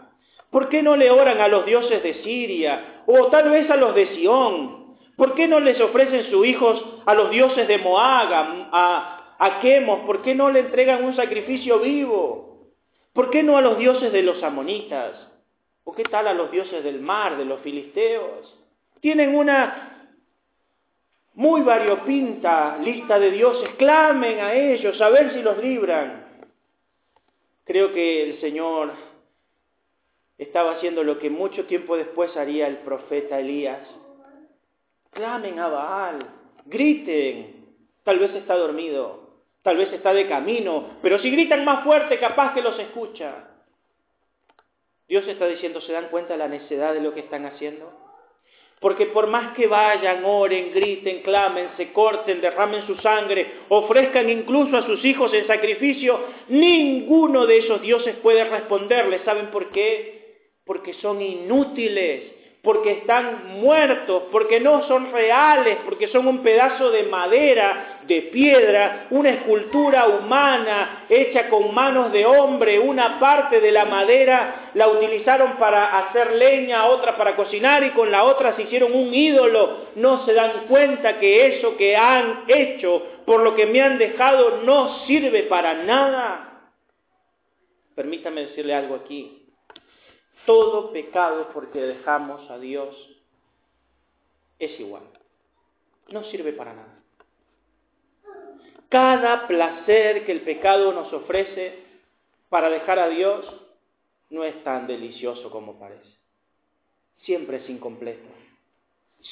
¿Por 0.49 0.69
qué 0.69 0.81
no 0.81 0.95
le 0.95 1.11
oran 1.11 1.39
a 1.41 1.47
los 1.47 1.65
dioses 1.65 2.01
de 2.03 2.23
Siria 2.23 2.97
o 3.07 3.27
tal 3.27 3.49
vez 3.49 3.69
a 3.71 3.77
los 3.77 3.95
de 3.95 4.15
Sión. 4.15 4.97
¿Por 5.15 5.33
qué 5.33 5.47
no 5.47 5.59
les 5.59 5.79
ofrecen 5.81 6.29
sus 6.29 6.45
hijos 6.45 6.83
a 7.05 7.15
los 7.15 7.31
dioses 7.31 7.67
de 7.67 7.79
Moab, 7.79 8.31
a, 8.71 9.35
a? 9.39 9.61
¿Por 10.05 10.21
qué 10.21 10.35
no 10.35 10.51
le 10.51 10.59
entregan 10.59 11.03
un 11.03 11.15
sacrificio 11.15 11.79
vivo? 11.79 12.67
¿Por 13.13 13.31
qué 13.31 13.41
no 13.41 13.57
a 13.57 13.61
los 13.61 13.79
dioses 13.79 14.11
de 14.11 14.21
los 14.21 14.43
amonitas? 14.43 15.13
¿O 15.85 15.95
qué 15.95 16.03
tal 16.03 16.27
a 16.27 16.33
los 16.33 16.51
dioses 16.51 16.83
del 16.83 16.99
mar, 16.99 17.37
de 17.37 17.45
los 17.45 17.61
filisteos? 17.61 18.53
Tienen 18.99 19.35
una 19.35 20.11
muy 21.33 21.61
variopinta 21.61 22.77
lista 22.77 23.17
de 23.17 23.31
dioses. 23.31 23.69
Clamen 23.77 24.39
a 24.41 24.53
ellos 24.53 24.99
a 25.01 25.09
ver 25.09 25.33
si 25.33 25.41
los 25.41 25.57
libran. 25.59 26.27
Creo 27.63 27.93
que 27.93 28.23
el 28.23 28.41
Señor 28.41 28.91
estaba 30.37 30.73
haciendo 30.73 31.03
lo 31.03 31.19
que 31.19 31.29
mucho 31.29 31.65
tiempo 31.65 31.97
después 31.97 32.35
haría 32.37 32.67
el 32.67 32.77
profeta 32.77 33.39
Elías. 33.39 33.87
Clamen 35.11 35.59
a 35.59 35.67
Baal, 35.67 36.27
griten. 36.65 37.65
Tal 38.03 38.19
vez 38.19 38.33
está 38.35 38.55
dormido, 38.55 39.41
tal 39.63 39.77
vez 39.77 39.91
está 39.91 40.13
de 40.13 40.27
camino, 40.27 40.97
pero 41.01 41.19
si 41.19 41.29
gritan 41.29 41.65
más 41.65 41.83
fuerte, 41.83 42.19
capaz 42.19 42.53
que 42.53 42.61
los 42.61 42.79
escucha. 42.79 43.49
Dios 45.07 45.27
está 45.27 45.47
diciendo, 45.47 45.81
¿se 45.81 45.93
dan 45.93 46.09
cuenta 46.09 46.33
de 46.33 46.39
la 46.39 46.47
necedad 46.47 46.93
de 46.93 47.01
lo 47.01 47.13
que 47.13 47.21
están 47.21 47.45
haciendo? 47.45 47.91
Porque 48.79 49.07
por 49.07 49.27
más 49.27 49.55
que 49.55 49.65
vayan, 49.65 50.23
oren, 50.23 50.71
griten, 50.71 51.21
clamen, 51.23 51.69
se 51.77 51.91
corten, 51.91 52.41
derramen 52.41 52.85
su 52.85 52.95
sangre, 52.97 53.61
ofrezcan 53.69 54.29
incluso 54.29 54.77
a 54.77 54.85
sus 54.85 55.03
hijos 55.03 55.33
en 55.33 55.47
sacrificio, 55.47 56.19
ninguno 56.49 57.47
de 57.47 57.57
esos 57.57 57.81
dioses 57.81 58.17
puede 58.17 58.43
responderles. 58.43 59.21
¿Saben 59.23 59.47
por 59.47 59.71
qué? 59.71 60.16
Porque 60.67 60.93
son 60.95 61.21
inútiles, 61.21 62.37
porque 62.67 62.91
están 62.91 63.61
muertos, 63.61 64.23
porque 64.29 64.59
no 64.59 64.85
son 64.89 65.13
reales, 65.13 65.77
porque 65.85 66.09
son 66.09 66.27
un 66.27 66.43
pedazo 66.43 66.91
de 66.91 67.03
madera, 67.03 68.01
de 68.05 68.23
piedra, 68.23 69.07
una 69.11 69.29
escultura 69.29 70.05
humana 70.07 71.05
hecha 71.07 71.47
con 71.47 71.73
manos 71.73 72.11
de 72.11 72.25
hombre, 72.25 72.77
una 72.77 73.21
parte 73.21 73.61
de 73.61 73.71
la 73.71 73.85
madera 73.85 74.71
la 74.73 74.89
utilizaron 74.89 75.55
para 75.55 75.97
hacer 75.97 76.33
leña, 76.33 76.87
otra 76.87 77.15
para 77.15 77.37
cocinar 77.37 77.85
y 77.85 77.91
con 77.91 78.11
la 78.11 78.25
otra 78.25 78.57
se 78.57 78.63
hicieron 78.63 78.93
un 78.93 79.13
ídolo. 79.13 79.87
No 79.95 80.25
se 80.25 80.33
dan 80.33 80.65
cuenta 80.67 81.19
que 81.19 81.55
eso 81.55 81.77
que 81.77 81.95
han 81.95 82.43
hecho, 82.49 83.01
por 83.25 83.43
lo 83.43 83.55
que 83.55 83.65
me 83.65 83.81
han 83.81 83.97
dejado, 83.97 84.63
no 84.65 85.05
sirve 85.05 85.43
para 85.43 85.73
nada. 85.73 86.69
Permítame 87.95 88.41
decirle 88.47 88.75
algo 88.75 88.95
aquí 88.95 89.46
todo 90.47 90.93
pecado 90.93 91.49
porque 91.53 91.79
dejamos 91.81 92.49
a 92.49 92.57
Dios 92.57 92.95
es 94.57 94.79
igual. 94.79 95.03
No 96.07 96.23
sirve 96.23 96.53
para 96.53 96.73
nada. 96.73 96.99
Cada 98.87 99.45
placer 99.45 100.25
que 100.25 100.31
el 100.31 100.41
pecado 100.41 100.93
nos 100.93 101.11
ofrece 101.11 101.83
para 102.47 102.69
dejar 102.69 102.97
a 102.97 103.09
Dios 103.09 103.45
no 104.29 104.45
es 104.45 104.63
tan 104.63 104.87
delicioso 104.87 105.51
como 105.51 105.77
parece. 105.77 106.15
Siempre 107.23 107.57
es 107.57 107.69
incompleto. 107.69 108.29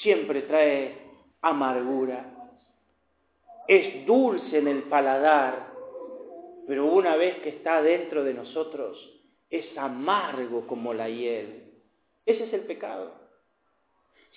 Siempre 0.02 0.42
trae 0.42 0.98
amargura. 1.42 2.26
Es 3.70 4.06
dulce 4.06 4.58
en 4.58 4.68
el 4.68 4.84
paladar, 4.84 5.72
pero 6.68 6.86
una 6.88 7.16
vez 7.16 7.38
que 7.38 7.50
está 7.50 7.82
dentro 7.82 8.26
de 8.26 8.34
nosotros, 8.34 9.15
es 9.50 9.78
amargo 9.78 10.68
como 10.68 10.94
la 10.94 11.10
hiel. 11.10 11.64
Ese 12.26 12.46
es 12.46 12.54
el 12.54 12.62
pecado. 12.62 13.14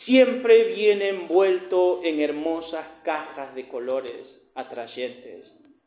Siempre 0.05 0.75
viene 0.75 1.09
envuelto 1.09 2.01
en 2.05 2.21
hermosas 2.21 2.87
cajas 3.03 3.55
de 3.55 3.69
colores 3.69 4.27
atrayentes, 4.55 5.45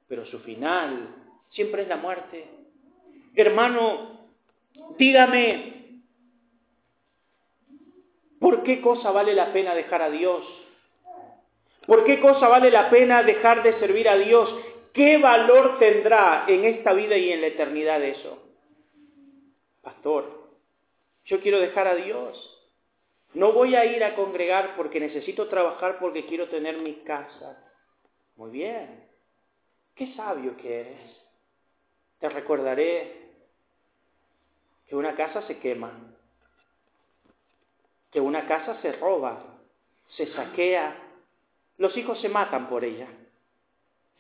pero 0.07 0.25
su 0.25 0.39
final 0.39 1.15
siempre 1.51 1.84
es 1.84 1.88
la 1.88 1.97
muerte. 1.97 2.45
Hermano, 3.36 4.29
dígame, 4.97 6.01
¿por 8.39 8.63
qué 8.63 8.81
cosa 8.81 9.12
vale 9.12 9.34
la 9.34 9.53
pena 9.53 9.73
dejar 9.73 10.01
a 10.01 10.10
Dios? 10.10 10.43
¿Por 11.86 12.03
qué 12.03 12.19
cosa 12.19 12.47
vale 12.47 12.69
la 12.69 12.89
pena 12.89 13.23
dejar 13.23 13.63
de 13.63 13.79
servir 13.79 14.07
a 14.10 14.17
Dios? 14.17 14.53
¿Qué 14.93 15.17
valor 15.17 15.79
tendrá 15.79 16.45
en 16.47 16.65
esta 16.65 16.93
vida 16.93 17.15
y 17.17 17.31
en 17.31 17.41
la 17.41 17.47
eternidad 17.47 18.03
eso? 18.03 18.40
Pastor, 19.82 20.50
yo 21.26 21.41
quiero 21.41 21.60
dejar 21.60 21.88
a 21.88 21.96
Dios. 21.96 22.58
No 23.34 23.54
voy 23.54 23.76
a 23.76 23.86
ir 23.86 24.04
a 24.04 24.15
congregar 24.15 24.76
porque 24.76 25.00
necesito 25.00 25.48
trabajar 25.48 26.00
porque 26.00 26.26
quiero 26.26 26.50
tener 26.50 26.78
mi 26.78 26.96
casa. 27.04 27.63
Muy 28.36 28.52
bien. 28.52 29.06
Qué 29.96 30.13
sabio 30.15 30.58
que 30.58 30.82
eres. 30.82 31.17
Te 32.20 32.30
recordaré 32.30 33.30
que 34.88 34.96
una 34.96 35.15
casa 35.15 35.41
se 35.48 35.58
quema, 35.60 35.91
que 38.12 38.20
una 38.20 38.46
casa 38.48 38.82
se 38.82 38.91
roba, 38.91 39.58
se 40.17 40.28
saquea, 40.34 40.96
los 41.78 41.96
hijos 41.96 42.20
se 42.22 42.30
matan 42.30 42.67
por 42.70 42.84
ella 42.84 43.08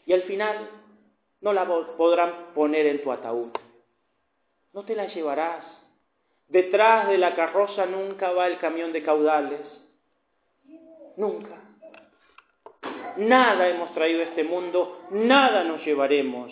y 0.05 0.13
al 0.13 0.23
final 0.23 0.69
no 1.41 1.53
la 1.53 1.65
podrán 1.97 2.53
poner 2.53 2.85
en 2.85 3.03
tu 3.03 3.11
ataúd. 3.11 3.51
No 4.73 4.83
te 4.83 4.95
la 4.95 5.07
llevarás. 5.07 5.65
Detrás 6.47 7.07
de 7.07 7.17
la 7.17 7.35
carroza 7.35 7.85
nunca 7.85 8.31
va 8.31 8.47
el 8.47 8.57
camión 8.59 8.91
de 8.91 9.03
caudales. 9.03 9.61
Nunca. 11.17 11.61
Nada 13.17 13.67
hemos 13.67 13.93
traído 13.93 14.21
a 14.21 14.25
este 14.25 14.43
mundo, 14.43 15.05
nada 15.11 15.63
nos 15.63 15.85
llevaremos, 15.85 16.51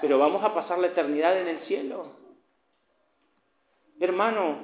pero 0.00 0.18
vamos 0.18 0.44
a 0.44 0.54
pasar 0.54 0.78
la 0.78 0.88
eternidad 0.88 1.38
en 1.40 1.48
el 1.48 1.60
cielo. 1.66 2.12
Hermano, 3.98 4.58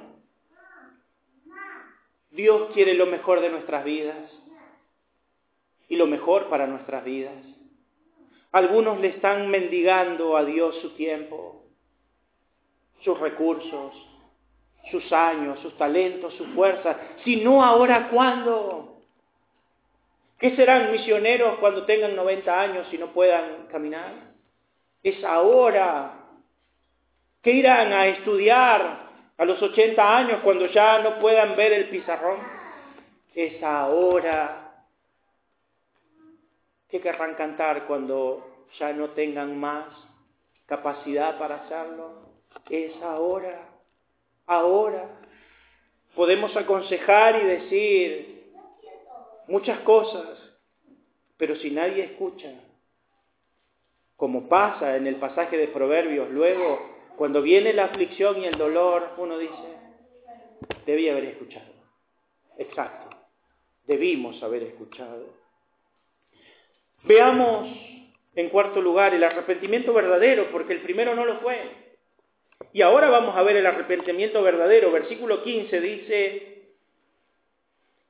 Dios 2.31 2.71
quiere 2.73 2.93
lo 2.93 3.05
mejor 3.05 3.41
de 3.41 3.49
nuestras 3.49 3.83
vidas 3.83 4.31
y 5.89 5.95
lo 5.97 6.07
mejor 6.07 6.49
para 6.49 6.67
nuestras 6.67 7.03
vidas. 7.03 7.43
Algunos 8.51 8.99
le 8.99 9.09
están 9.09 9.49
mendigando 9.49 10.37
a 10.37 10.45
Dios 10.45 10.75
su 10.81 10.91
tiempo, 10.95 11.62
sus 13.03 13.19
recursos, 13.19 13.93
sus 14.89 15.11
años, 15.11 15.59
sus 15.59 15.77
talentos, 15.77 16.33
su 16.35 16.45
fuerza. 16.53 16.97
Si 17.23 17.37
no 17.37 17.63
ahora, 17.63 18.09
¿cuándo? 18.09 18.97
¿Qué 20.39 20.55
serán 20.55 20.91
misioneros 20.91 21.57
cuando 21.59 21.85
tengan 21.85 22.15
90 22.15 22.59
años 22.59 22.87
y 22.91 22.97
no 22.97 23.07
puedan 23.13 23.67
caminar? 23.71 24.11
Es 25.01 25.23
ahora. 25.23 26.19
¿Qué 27.41 27.51
irán 27.51 27.91
a 27.93 28.07
estudiar 28.07 29.09
a 29.37 29.45
los 29.45 29.61
80 29.61 30.17
años 30.17 30.41
cuando 30.43 30.65
ya 30.67 30.99
no 30.99 31.19
puedan 31.19 31.55
ver 31.55 31.73
el 31.73 31.89
pizarrón? 31.89 32.39
Es 33.35 33.61
ahora. 33.63 34.85
¿Qué 36.89 37.01
querrán 37.01 37.35
cantar 37.35 37.85
cuando 37.85 38.67
ya 38.77 38.93
no 38.93 39.09
tengan 39.09 39.59
más 39.59 39.85
capacidad 40.65 41.37
para 41.37 41.55
hacerlo? 41.55 42.32
Es 42.69 42.95
ahora, 43.01 43.69
ahora. 44.47 45.19
Podemos 46.15 46.55
aconsejar 46.55 47.41
y 47.41 47.45
decir 47.45 48.43
muchas 49.47 49.79
cosas, 49.79 50.39
pero 51.37 51.55
si 51.55 51.71
nadie 51.71 52.03
escucha, 52.03 52.51
como 54.15 54.47
pasa 54.47 54.95
en 54.95 55.07
el 55.07 55.15
pasaje 55.15 55.57
de 55.57 55.67
Proverbios, 55.67 56.29
luego, 56.29 56.79
cuando 57.17 57.41
viene 57.41 57.73
la 57.73 57.85
aflicción 57.85 58.39
y 58.39 58.45
el 58.45 58.57
dolor, 58.57 59.15
uno 59.17 59.37
dice, 59.37 59.53
debí 60.85 61.09
haber 61.09 61.25
escuchado. 61.25 61.73
Exacto, 62.57 63.09
debimos 63.85 64.41
haber 64.43 64.63
escuchado. 64.63 65.33
Veamos, 67.03 67.67
en 68.35 68.49
cuarto 68.49 68.81
lugar, 68.81 69.13
el 69.13 69.23
arrepentimiento 69.23 69.93
verdadero, 69.93 70.51
porque 70.51 70.73
el 70.73 70.81
primero 70.81 71.15
no 71.15 71.25
lo 71.25 71.39
fue. 71.39 71.82
Y 72.71 72.81
ahora 72.81 73.09
vamos 73.09 73.35
a 73.35 73.43
ver 73.43 73.57
el 73.57 73.65
arrepentimiento 73.65 74.41
verdadero. 74.41 74.91
Versículo 74.91 75.43
15 75.43 75.81
dice, 75.81 76.53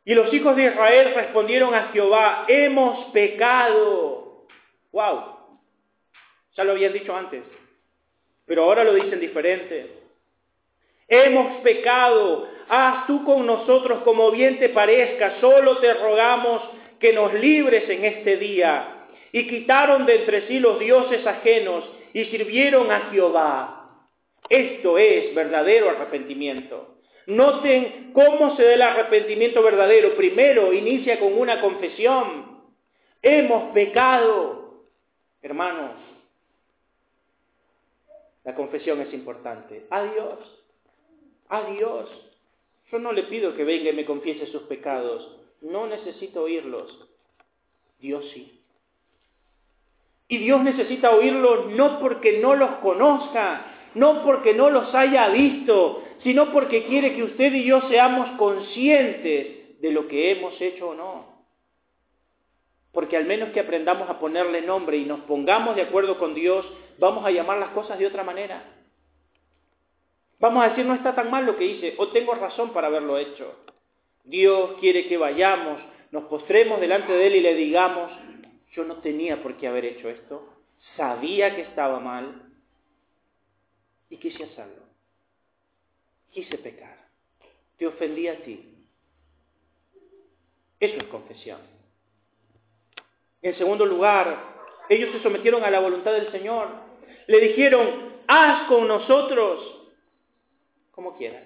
y 0.06 0.14
los 0.14 0.34
hijos 0.34 0.56
de 0.56 0.66
Israel 0.66 1.14
respondieron 1.16 1.74
a 1.74 1.90
Jehová, 1.94 2.46
hemos 2.48 3.12
pecado. 3.12 4.46
¡Wow! 4.92 5.34
Ya 6.56 6.64
lo 6.64 6.74
habían 6.74 6.94
dicho 6.94 7.16
antes, 7.16 7.42
pero 8.46 8.64
ahora 8.64 8.84
lo 8.84 8.94
dicen 8.94 9.20
diferente. 9.20 10.02
Hemos 11.08 11.62
pecado, 11.62 12.48
haz 12.68 13.08
tú 13.08 13.24
con 13.24 13.46
nosotros 13.46 14.04
como 14.04 14.32
bien 14.32 14.60
te 14.60 14.70
parezca, 14.70 15.40
solo 15.40 15.78
te 15.78 15.94
rogamos 15.94 16.62
que 17.00 17.14
nos 17.14 17.34
libres 17.34 17.90
en 17.90 18.06
este 18.06 18.38
día. 18.38 19.08
Y 19.32 19.48
quitaron 19.48 20.06
de 20.06 20.16
entre 20.16 20.48
sí 20.48 20.60
los 20.60 20.80
dioses 20.80 21.26
ajenos 21.26 21.86
y 22.14 22.26
sirvieron 22.26 22.92
a 22.92 23.10
Jehová. 23.12 23.83
Esto 24.54 24.98
es 24.98 25.34
verdadero 25.34 25.90
arrepentimiento. 25.90 26.98
Noten 27.28 28.12
cómo 28.14 28.56
se 28.56 28.64
da 28.64 28.74
el 28.74 28.82
arrepentimiento 28.82 29.64
verdadero. 29.64 30.16
Primero 30.16 30.74
inicia 30.74 31.20
con 31.20 31.34
una 31.34 31.62
confesión. 31.62 32.62
Hemos 33.22 33.74
pecado. 33.74 34.84
Hermanos, 35.42 35.92
la 38.44 38.56
confesión 38.56 39.02
es 39.02 39.14
importante. 39.14 39.88
Adiós. 39.90 40.40
Adiós. 41.50 42.10
Yo 42.92 43.00
no 43.00 43.12
le 43.12 43.24
pido 43.24 43.56
que 43.56 43.64
venga 43.64 43.90
y 43.90 43.94
me 43.94 44.06
confiese 44.06 44.46
sus 44.48 44.64
pecados 44.64 45.40
no 45.64 45.88
necesito 45.88 46.44
oírlos. 46.44 47.10
Dios 48.00 48.26
sí. 48.34 48.60
Y 50.28 50.38
Dios 50.38 50.62
necesita 50.62 51.12
oírlos 51.12 51.72
no 51.72 52.00
porque 52.00 52.40
no 52.40 52.56
los 52.56 52.76
conozca, 52.78 53.73
no 53.96 54.24
porque 54.24 54.54
no 54.54 54.70
los 54.70 54.94
haya 54.94 55.30
visto, 55.30 56.04
sino 56.24 56.52
porque 56.52 56.86
quiere 56.86 57.16
que 57.16 57.24
usted 57.24 57.54
y 57.54 57.66
yo 57.66 57.82
seamos 57.90 58.32
conscientes 58.38 59.80
de 59.82 59.92
lo 59.92 60.08
que 60.08 60.32
hemos 60.32 60.60
hecho 60.60 60.90
o 60.90 60.96
no. 60.96 61.34
Porque 62.92 63.18
al 63.18 63.26
menos 63.26 63.50
que 63.50 63.60
aprendamos 63.60 64.10
a 64.10 64.20
ponerle 64.20 64.62
nombre 64.62 64.98
y 64.98 65.06
nos 65.06 65.22
pongamos 65.22 65.76
de 65.76 65.82
acuerdo 65.82 66.18
con 66.18 66.34
Dios, 66.34 66.66
vamos 67.00 67.26
a 67.26 67.32
llamar 67.32 67.58
las 67.58 67.70
cosas 67.70 68.00
de 68.00 68.08
otra 68.08 68.24
manera. 68.24 68.64
Vamos 70.40 70.64
a 70.64 70.70
decir, 70.70 70.86
no 70.86 70.94
está 70.94 71.16
tan 71.16 71.32
mal 71.32 71.46
lo 71.46 71.58
que 71.58 71.66
hice, 71.66 71.96
o 71.98 72.10
tengo 72.10 72.34
razón 72.36 72.72
para 72.74 72.88
haberlo 72.88 73.18
hecho. 73.18 73.56
Dios 74.24 74.76
quiere 74.80 75.08
que 75.08 75.18
vayamos, 75.18 75.80
nos 76.12 76.26
postremos 76.26 76.80
delante 76.80 77.14
de 77.14 77.28
Él 77.28 77.36
y 77.36 77.42
le 77.42 77.56
digamos, 77.56 78.12
yo 78.74 78.86
no 78.86 78.98
tenía 78.98 79.42
por 79.42 79.58
qué 79.58 79.68
haber 79.68 79.86
hecho 79.86 80.10
esto, 80.10 80.48
sabía 80.96 81.56
que 81.56 81.62
estaba 81.62 82.00
mal 82.00 82.53
y 84.14 84.18
quise 84.18 84.44
hacerlo. 84.44 84.84
Quise 86.32 86.58
pecar, 86.60 87.08
te 87.78 87.88
ofendí 87.88 88.28
a 88.28 88.44
ti. 88.44 88.86
Eso 90.80 90.98
es 90.98 91.04
confesión. 91.06 91.60
En 93.42 93.58
segundo 93.58 93.86
lugar, 93.86 94.54
ellos 94.88 95.12
se 95.14 95.24
sometieron 95.24 95.64
a 95.64 95.72
la 95.72 95.80
voluntad 95.80 96.14
del 96.14 96.32
Señor. 96.32 96.68
Le 97.26 97.40
dijeron, 97.40 98.14
haz 98.28 98.68
con 98.68 98.88
nosotros 98.88 99.82
como 100.92 101.18
quieras. 101.18 101.44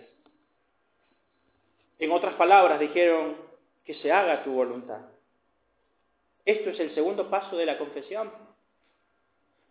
En 1.99 2.11
otras 2.11 2.35
palabras, 2.35 2.81
dijeron 2.81 3.37
que 3.85 3.93
se 3.95 4.11
haga 4.11 4.43
tu 4.43 4.51
voluntad. 4.51 5.01
Esto 6.43 6.69
es 6.71 6.79
el 6.81 6.93
segundo 6.93 7.29
paso 7.29 7.55
de 7.55 7.65
la 7.65 7.77
confesión. 7.77 8.31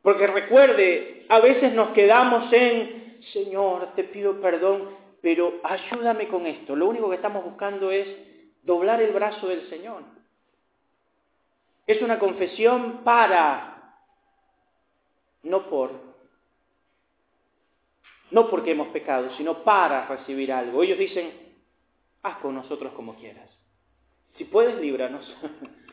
Porque 0.06 0.28
recuerde, 0.28 1.26
a 1.28 1.40
veces 1.40 1.72
nos 1.72 1.88
quedamos 1.88 2.52
en, 2.52 3.18
Señor, 3.32 3.92
te 3.96 4.04
pido 4.04 4.40
perdón, 4.40 4.90
pero 5.20 5.54
ayúdame 5.64 6.28
con 6.28 6.46
esto. 6.46 6.76
Lo 6.76 6.86
único 6.86 7.10
que 7.10 7.16
estamos 7.16 7.44
buscando 7.44 7.90
es 7.90 8.06
doblar 8.62 9.02
el 9.02 9.12
brazo 9.12 9.48
del 9.48 9.68
Señor. 9.68 10.04
Es 11.88 12.00
una 12.02 12.20
confesión 12.20 13.00
para, 13.02 13.96
no 15.42 15.68
por, 15.68 15.90
no 18.30 18.48
porque 18.48 18.70
hemos 18.70 18.90
pecado, 18.90 19.32
sino 19.36 19.64
para 19.64 20.06
recibir 20.06 20.52
algo. 20.52 20.84
Ellos 20.84 21.00
dicen, 21.00 21.32
haz 22.22 22.36
con 22.36 22.54
nosotros 22.54 22.92
como 22.92 23.16
quieras. 23.16 23.50
Si 24.36 24.44
puedes, 24.44 24.76
líbranos, 24.80 25.36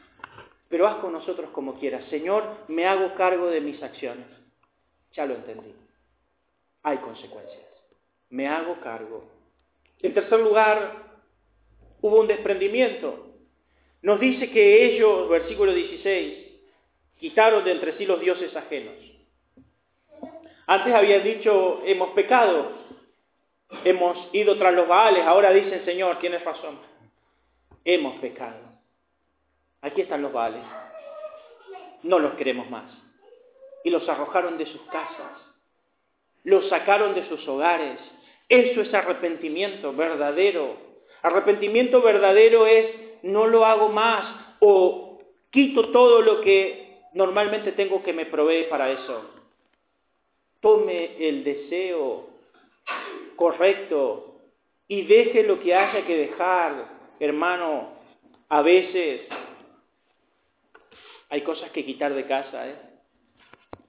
pero 0.73 0.87
haz 0.87 0.95
con 0.95 1.13
nosotros 1.13 1.51
como 1.51 1.75
quieras. 1.77 2.03
Señor, 2.09 2.65
me 2.67 2.87
hago 2.87 3.13
cargo 3.13 3.45
de 3.45 3.61
mis 3.61 3.79
acciones. 3.83 4.25
Ya 5.11 5.23
lo 5.23 5.35
entendí. 5.35 5.71
Hay 6.81 6.97
consecuencias. 6.97 7.61
Me 8.31 8.47
hago 8.47 8.79
cargo. 8.81 9.23
En 10.01 10.15
tercer 10.15 10.39
lugar, 10.39 11.19
hubo 12.01 12.21
un 12.21 12.25
desprendimiento. 12.25 13.35
Nos 14.01 14.19
dice 14.19 14.49
que 14.49 14.85
ellos, 14.85 15.29
versículo 15.29 15.75
16, 15.75 16.39
quitaron 17.19 17.63
de 17.63 17.73
entre 17.73 17.95
sí 17.99 18.07
los 18.07 18.19
dioses 18.19 18.55
ajenos. 18.55 18.95
Antes 20.65 20.91
habían 20.91 21.23
dicho, 21.23 21.83
hemos 21.85 22.09
pecado, 22.13 22.71
hemos 23.83 24.17
ido 24.33 24.57
tras 24.57 24.73
los 24.73 24.87
baales, 24.87 25.23
ahora 25.23 25.51
dicen, 25.51 25.85
Señor, 25.85 26.17
tienes 26.17 26.43
razón, 26.43 26.79
hemos 27.85 28.19
pecado. 28.19 28.72
Aquí 29.83 30.01
están 30.01 30.23
los 30.23 30.33
baales, 30.33 30.63
no 32.01 32.17
los 32.17 32.33
queremos 32.33 32.69
más. 32.69 32.85
Y 33.83 33.91
los 33.91 34.07
arrojaron 34.09 34.57
de 34.57 34.65
sus 34.65 34.81
casas, 34.83 35.39
los 36.43 36.67
sacaron 36.69 37.13
de 37.13 37.27
sus 37.29 37.47
hogares. 37.47 37.99
Eso 38.49 38.81
es 38.81 38.93
arrepentimiento 38.93 39.93
verdadero. 39.93 40.77
Arrepentimiento 41.21 42.01
verdadero 42.01 42.65
es 42.65 42.87
no 43.21 43.45
lo 43.45 43.65
hago 43.65 43.89
más 43.89 44.55
o 44.59 45.19
quito 45.51 45.91
todo 45.91 46.21
lo 46.21 46.41
que 46.41 47.03
normalmente 47.13 47.73
tengo 47.73 48.01
que 48.01 48.13
me 48.13 48.25
provee 48.25 48.65
para 48.69 48.89
eso 48.89 49.33
tome 50.63 51.17
el 51.19 51.43
deseo 51.43 52.29
correcto 53.35 54.39
y 54.87 55.03
deje 55.03 55.43
lo 55.43 55.59
que 55.59 55.75
haya 55.75 56.05
que 56.05 56.17
dejar, 56.17 56.87
hermano. 57.19 57.91
A 58.47 58.61
veces 58.61 59.21
hay 61.33 61.41
cosas 61.41 61.71
que 61.71 61.83
quitar 61.83 62.13
de 62.13 62.27
casa, 62.27 62.67
¿eh? 62.69 62.75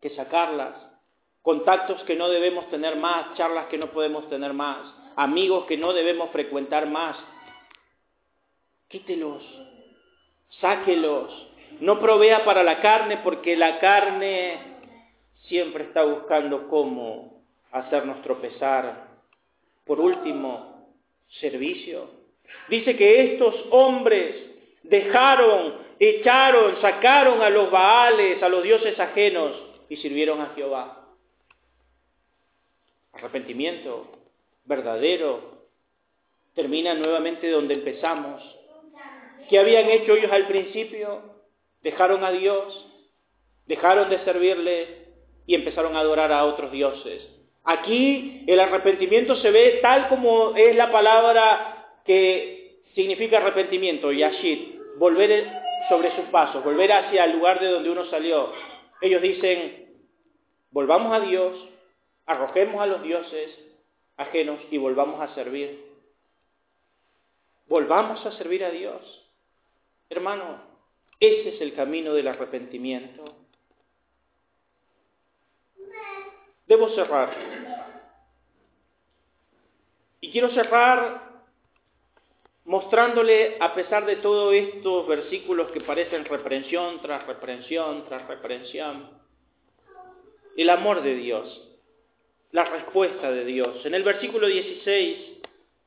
que 0.01 0.09
sacarlas, 0.17 0.77
contactos 1.43 2.03
que 2.05 2.17
no 2.17 2.31
debemos 2.31 2.71
tener 2.71 2.97
más, 2.97 3.35
charlas 3.35 3.67
que 3.67 3.77
no 3.77 3.91
podemos 3.91 4.31
tener 4.31 4.55
más, 4.55 4.79
amigos 5.15 5.67
que 5.67 5.77
no 5.77 5.93
debemos 5.93 6.31
frecuentar 6.31 6.89
más. 6.89 7.19
Quítelos, 8.89 9.43
sáquelos, 10.59 11.49
no 11.81 12.01
provea 12.01 12.47
para 12.47 12.63
la 12.63 12.81
carne 12.81 13.19
porque 13.19 13.59
la 13.59 13.79
carne 13.79 14.59
siempre 15.43 15.85
está 15.85 16.03
buscando 16.03 16.67
cómo 16.69 17.43
hacernos 17.73 18.23
tropezar. 18.23 19.09
Por 19.85 20.01
último, 20.01 20.95
servicio. 21.41 22.09
Dice 22.71 22.97
que 22.97 23.35
estos 23.35 23.55
hombres 23.71 24.35
dejaron, 24.83 25.84
echaron, 25.99 26.81
sacaron 26.81 27.43
a 27.43 27.51
los 27.51 27.71
Baales, 27.71 28.43
a 28.43 28.49
los 28.49 28.63
dioses 28.63 28.99
ajenos 28.99 29.53
y 29.89 29.97
sirvieron 29.97 30.41
a 30.41 30.53
Jehová. 30.55 31.09
Arrepentimiento 33.13 34.09
verdadero 34.65 35.67
termina 36.55 36.95
nuevamente 36.95 37.51
donde 37.51 37.75
empezamos. 37.75 38.43
¿Qué 39.49 39.59
habían 39.59 39.89
hecho 39.91 40.15
ellos 40.15 40.33
al 40.33 40.47
principio? 40.47 41.23
Dejaron 41.83 42.25
a 42.25 42.31
Dios, 42.31 42.87
dejaron 43.67 44.09
de 44.09 44.25
servirle, 44.25 45.05
y 45.47 45.55
empezaron 45.55 45.97
a 45.97 46.01
adorar 46.01 46.33
a 46.33 46.45
otros 46.45 46.73
dioses. 46.73 47.29
Aquí 47.65 48.45
el 48.47 48.61
arrepentimiento 48.61 49.37
se 49.37 49.51
ve 49.51 49.79
tal 49.83 50.09
como 50.09 50.55
es 50.57 50.75
la 50.77 50.93
palabra 50.93 52.01
que 52.05 52.83
significa 52.95 53.39
arrepentimiento, 53.39 54.13
yashid, 54.13 54.77
volver 54.99 55.64
sobre 55.89 56.15
sus 56.17 56.27
pasos, 56.27 56.65
volver 56.65 56.93
hacia 56.93 57.25
el 57.25 57.33
lugar 57.33 57.61
de 57.61 57.71
donde 57.71 57.91
uno 57.91 58.05
salió. 58.07 58.53
Ellos 59.01 59.23
dicen, 59.23 59.95
volvamos 60.71 61.13
a 61.13 61.21
Dios, 61.21 61.57
arrojemos 62.27 62.81
a 62.83 62.87
los 62.87 63.03
dioses 63.03 63.59
ajenos 64.17 64.61
y 64.71 64.79
volvamos 64.79 65.21
a 65.21 65.35
servir. 65.35 65.93
Volvamos 67.67 68.25
a 68.25 68.33
servir 68.33 68.65
a 68.65 68.71
Dios. 68.71 69.31
Hermano, 70.09 70.63
ese 71.21 71.55
es 71.55 71.61
el 71.61 71.75
camino 71.75 72.13
del 72.13 72.29
arrepentimiento. 72.29 73.25
Debo 76.67 76.89
cerrar. 76.91 77.35
Y 80.21 80.31
quiero 80.31 80.51
cerrar 80.51 81.24
mostrándole, 82.65 83.57
a 83.61 83.75
pesar 83.75 84.07
de 84.07 84.17
todos 84.17 84.55
estos 84.55 85.07
versículos 85.07 85.71
que 85.73 85.81
parecen 85.81 86.25
reprensión 86.25 87.01
tras 87.03 87.27
reprensión 87.27 88.07
tras 88.07 88.27
reprensión, 88.27 89.11
el 90.57 90.71
amor 90.71 91.03
de 91.03 91.15
Dios, 91.17 91.69
la 92.53 92.65
respuesta 92.65 93.31
de 93.31 93.45
Dios. 93.45 93.85
En 93.85 93.95
el 93.95 94.03
versículo 94.03 94.47
16 94.47 95.41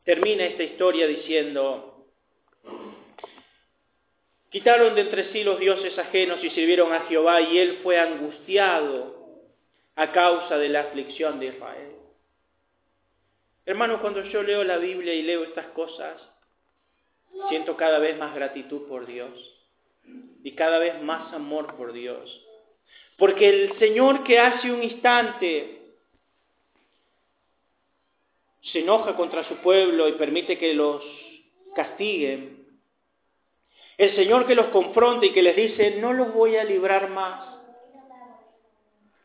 termina 0.03 0.45
esta 0.45 0.63
historia 0.63 1.07
diciendo, 1.07 2.05
quitaron 4.49 4.93
de 4.93 5.01
entre 5.01 5.31
sí 5.31 5.43
los 5.43 5.59
dioses 5.59 5.97
ajenos 5.97 6.43
y 6.43 6.49
sirvieron 6.51 6.93
a 6.93 7.05
Jehová 7.05 7.41
y 7.41 7.57
él 7.57 7.79
fue 7.81 7.99
angustiado 7.99 9.15
a 9.95 10.11
causa 10.11 10.57
de 10.57 10.69
la 10.69 10.81
aflicción 10.81 11.39
de 11.39 11.47
Israel. 11.47 11.95
Hermano, 13.65 13.99
cuando 13.99 14.21
yo 14.23 14.43
leo 14.43 14.63
la 14.63 14.77
Biblia 14.77 15.13
y 15.13 15.23
leo 15.23 15.43
estas 15.43 15.67
cosas, 15.67 16.21
siento 17.49 17.75
cada 17.77 17.99
vez 17.99 18.17
más 18.17 18.33
gratitud 18.35 18.87
por 18.87 19.05
Dios 19.05 19.31
y 20.43 20.51
cada 20.53 20.79
vez 20.79 21.01
más 21.01 21.33
amor 21.33 21.75
por 21.75 21.93
Dios. 21.93 22.43
Porque 23.17 23.49
el 23.49 23.79
Señor 23.79 24.23
que 24.23 24.39
hace 24.39 24.71
un 24.71 24.83
instante 24.83 25.77
se 28.71 28.79
enoja 28.79 29.15
contra 29.15 29.43
su 29.45 29.55
pueblo 29.57 30.07
y 30.07 30.13
permite 30.13 30.57
que 30.57 30.73
los 30.73 31.03
castiguen, 31.75 32.67
el 33.97 34.15
Señor 34.15 34.45
que 34.45 34.55
los 34.55 34.67
confronta 34.67 35.25
y 35.25 35.33
que 35.33 35.41
les 35.41 35.55
dice, 35.55 35.97
no 35.99 36.13
los 36.13 36.33
voy 36.33 36.55
a 36.55 36.63
librar 36.63 37.09
más, 37.09 37.57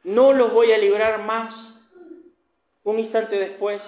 no 0.04 0.32
los 0.32 0.52
voy 0.52 0.72
a 0.72 0.78
librar 0.78 1.22
más. 1.24 1.54
Un 2.84 2.98
instante 2.98 3.38
después 3.38 3.80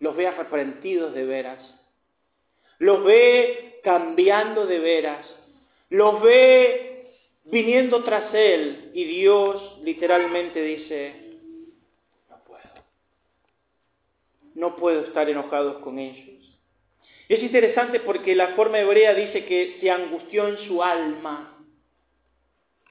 los 0.00 0.16
ve 0.16 0.26
arrepentidos 0.26 1.14
de 1.14 1.24
veras, 1.24 1.60
los 2.84 3.02
ve 3.02 3.80
cambiando 3.82 4.66
de 4.66 4.78
veras, 4.78 5.26
los 5.88 6.20
ve 6.20 7.14
viniendo 7.44 8.04
tras 8.04 8.34
Él 8.34 8.90
y 8.92 9.04
Dios 9.04 9.78
literalmente 9.82 10.60
dice, 10.60 11.14
no 12.28 12.36
puedo, 12.44 12.84
no 14.54 14.76
puedo 14.76 15.00
estar 15.06 15.30
enojados 15.30 15.78
con 15.78 15.98
ellos. 15.98 16.58
Es 17.26 17.42
interesante 17.42 18.00
porque 18.00 18.34
la 18.34 18.48
forma 18.48 18.78
hebrea 18.78 19.14
dice 19.14 19.46
que 19.46 19.78
se 19.80 19.90
angustió 19.90 20.46
en 20.46 20.58
su 20.68 20.82
alma. 20.82 21.64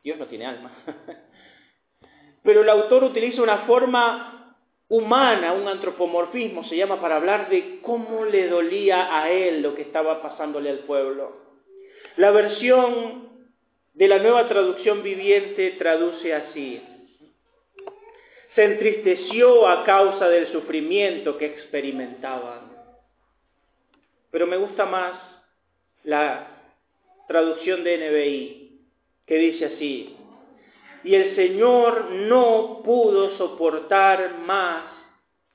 Dios 0.03 0.17
no 0.17 0.25
tiene 0.25 0.47
alma. 0.47 0.75
Pero 2.41 2.63
el 2.63 2.69
autor 2.69 3.03
utiliza 3.03 3.43
una 3.43 3.59
forma 3.67 4.42
humana, 4.89 5.53
un 5.53 5.67
antropomorfismo, 5.67 6.63
se 6.65 6.77
llama 6.77 7.01
para 7.01 7.15
hablar 7.15 7.49
de 7.49 7.79
cómo 7.81 8.25
le 8.25 8.47
dolía 8.47 9.19
a 9.19 9.29
él 9.31 9.61
lo 9.61 9.75
que 9.75 9.83
estaba 9.83 10.21
pasándole 10.21 10.69
al 10.69 10.79
pueblo. 10.79 11.37
La 12.17 12.31
versión 12.31 13.29
de 13.93 14.07
la 14.07 14.19
nueva 14.19 14.47
traducción 14.47 15.03
viviente 15.03 15.71
traduce 15.71 16.33
así. 16.33 16.81
Se 18.55 18.63
entristeció 18.63 19.67
a 19.67 19.83
causa 19.83 20.29
del 20.29 20.51
sufrimiento 20.51 21.37
que 21.37 21.47
experimentaban. 21.47 22.71
Pero 24.29 24.45
me 24.45 24.57
gusta 24.57 24.85
más 24.85 25.13
la 26.03 26.47
traducción 27.27 27.83
de 27.83 27.97
NBI, 27.97 28.81
que 29.25 29.37
dice 29.37 29.65
así, 29.65 30.15
y 31.03 31.15
el 31.15 31.35
Señor 31.35 32.11
no 32.11 32.81
pudo 32.83 33.37
soportar 33.37 34.39
más 34.39 34.85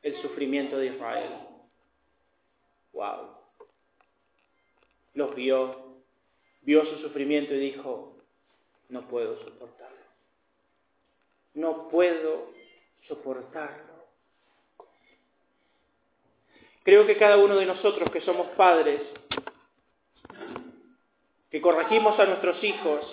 el 0.03 0.21
sufrimiento 0.21 0.77
de 0.79 0.87
Israel. 0.87 1.31
Wow. 2.93 3.37
Los 5.15 5.35
vio, 5.35 6.03
vio 6.63 6.85
su 6.87 6.99
sufrimiento 6.99 7.55
y 7.55 7.59
dijo, 7.59 8.17
no 8.89 9.09
puedo 9.09 9.39
soportarlo. 9.43 9.97
No 11.55 11.89
puedo 11.89 12.53
soportarlo. 13.07 13.99
Creo 16.85 17.07
que 17.07 17.17
cada 17.17 17.37
uno 17.37 17.57
de 17.57 17.67
nosotros 17.67 18.11
que 18.11 18.21
somos 18.21 18.49
padres, 18.57 19.03
que 21.51 21.61
corregimos 21.61 22.19
a 22.19 22.27
nuestros 22.27 22.63
hijos, 22.63 23.11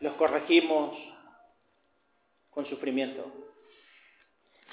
los 0.00 0.14
corregimos 0.14 0.96
con 2.50 2.66
sufrimiento. 2.66 3.24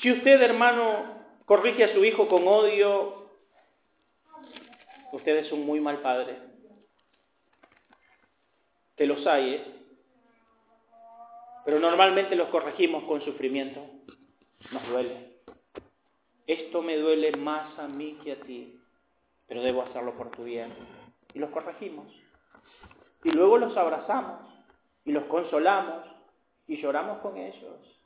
Si 0.01 0.11
usted, 0.11 0.41
hermano, 0.41 1.25
corrige 1.45 1.83
a 1.83 1.93
su 1.93 2.03
hijo 2.03 2.27
con 2.27 2.47
odio, 2.47 3.29
usted 5.11 5.37
es 5.37 5.51
un 5.51 5.65
muy 5.65 5.79
mal 5.79 5.99
padre. 5.99 6.37
Que 8.95 9.05
los 9.05 9.25
hay, 9.27 9.55
¿eh? 9.55 9.63
pero 11.65 11.79
normalmente 11.79 12.35
los 12.35 12.49
corregimos 12.49 13.03
con 13.05 13.21
sufrimiento. 13.21 13.81
Nos 14.71 14.87
duele. 14.87 15.39
Esto 16.47 16.81
me 16.81 16.95
duele 16.97 17.31
más 17.31 17.77
a 17.79 17.87
mí 17.87 18.19
que 18.23 18.33
a 18.33 18.39
ti, 18.41 18.79
pero 19.47 19.63
debo 19.63 19.81
hacerlo 19.81 20.15
por 20.15 20.29
tu 20.31 20.43
bien. 20.43 20.73
Y 21.33 21.39
los 21.39 21.49
corregimos. 21.49 22.07
Y 23.23 23.31
luego 23.31 23.57
los 23.57 23.75
abrazamos 23.75 24.54
y 25.05 25.11
los 25.11 25.23
consolamos 25.25 26.03
y 26.67 26.81
lloramos 26.81 27.19
con 27.19 27.37
ellos. 27.37 28.01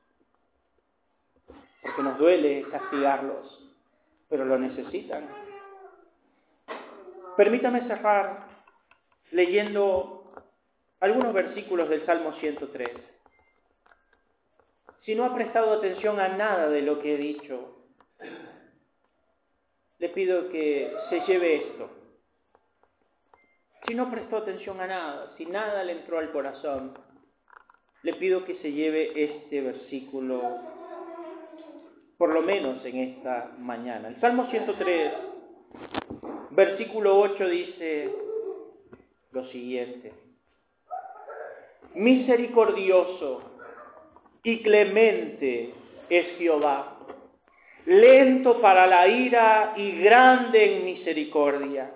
Porque 1.81 2.03
nos 2.03 2.17
duele 2.17 2.65
castigarlos, 2.69 3.71
pero 4.27 4.45
lo 4.45 4.59
necesitan. 4.59 5.27
Permítame 7.37 7.87
cerrar 7.87 8.47
leyendo 9.31 10.33
algunos 10.99 11.33
versículos 11.33 11.89
del 11.89 12.05
Salmo 12.05 12.33
103. 12.33 12.89
Si 15.05 15.15
no 15.15 15.23
ha 15.23 15.33
prestado 15.33 15.73
atención 15.73 16.19
a 16.19 16.27
nada 16.27 16.67
de 16.67 16.81
lo 16.81 16.99
que 16.99 17.15
he 17.15 17.17
dicho, 17.17 17.77
le 19.99 20.09
pido 20.09 20.49
que 20.49 20.93
se 21.09 21.21
lleve 21.21 21.55
esto. 21.55 21.89
Si 23.89 23.95
no 23.95 24.11
prestó 24.11 24.37
atención 24.37 24.79
a 24.81 24.85
nada, 24.85 25.33
si 25.35 25.47
nada 25.47 25.83
le 25.83 25.93
entró 25.93 26.19
al 26.19 26.31
corazón, 26.31 26.93
le 28.03 28.13
pido 28.13 28.45
que 28.45 28.53
se 28.57 28.71
lleve 28.71 29.11
este 29.15 29.61
versículo, 29.61 30.43
por 32.15 32.31
lo 32.31 32.43
menos 32.43 32.85
en 32.85 32.97
esta 32.97 33.51
mañana. 33.57 34.09
El 34.09 34.21
Salmo 34.21 34.45
103, 34.51 35.11
versículo 36.51 37.19
8 37.19 37.49
dice 37.49 38.13
lo 39.31 39.47
siguiente. 39.47 40.13
Misericordioso 41.95 43.41
y 44.43 44.61
clemente 44.61 45.73
es 46.11 46.37
Jehová, 46.37 46.99
lento 47.87 48.61
para 48.61 48.85
la 48.85 49.07
ira 49.07 49.73
y 49.77 49.99
grande 49.99 50.77
en 50.77 50.85
misericordia. 50.85 51.95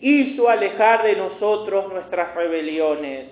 hizo 0.00 0.48
alejar 0.48 1.04
de 1.04 1.16
nosotros 1.16 1.92
nuestras 1.92 2.34
rebeliones. 2.34 3.26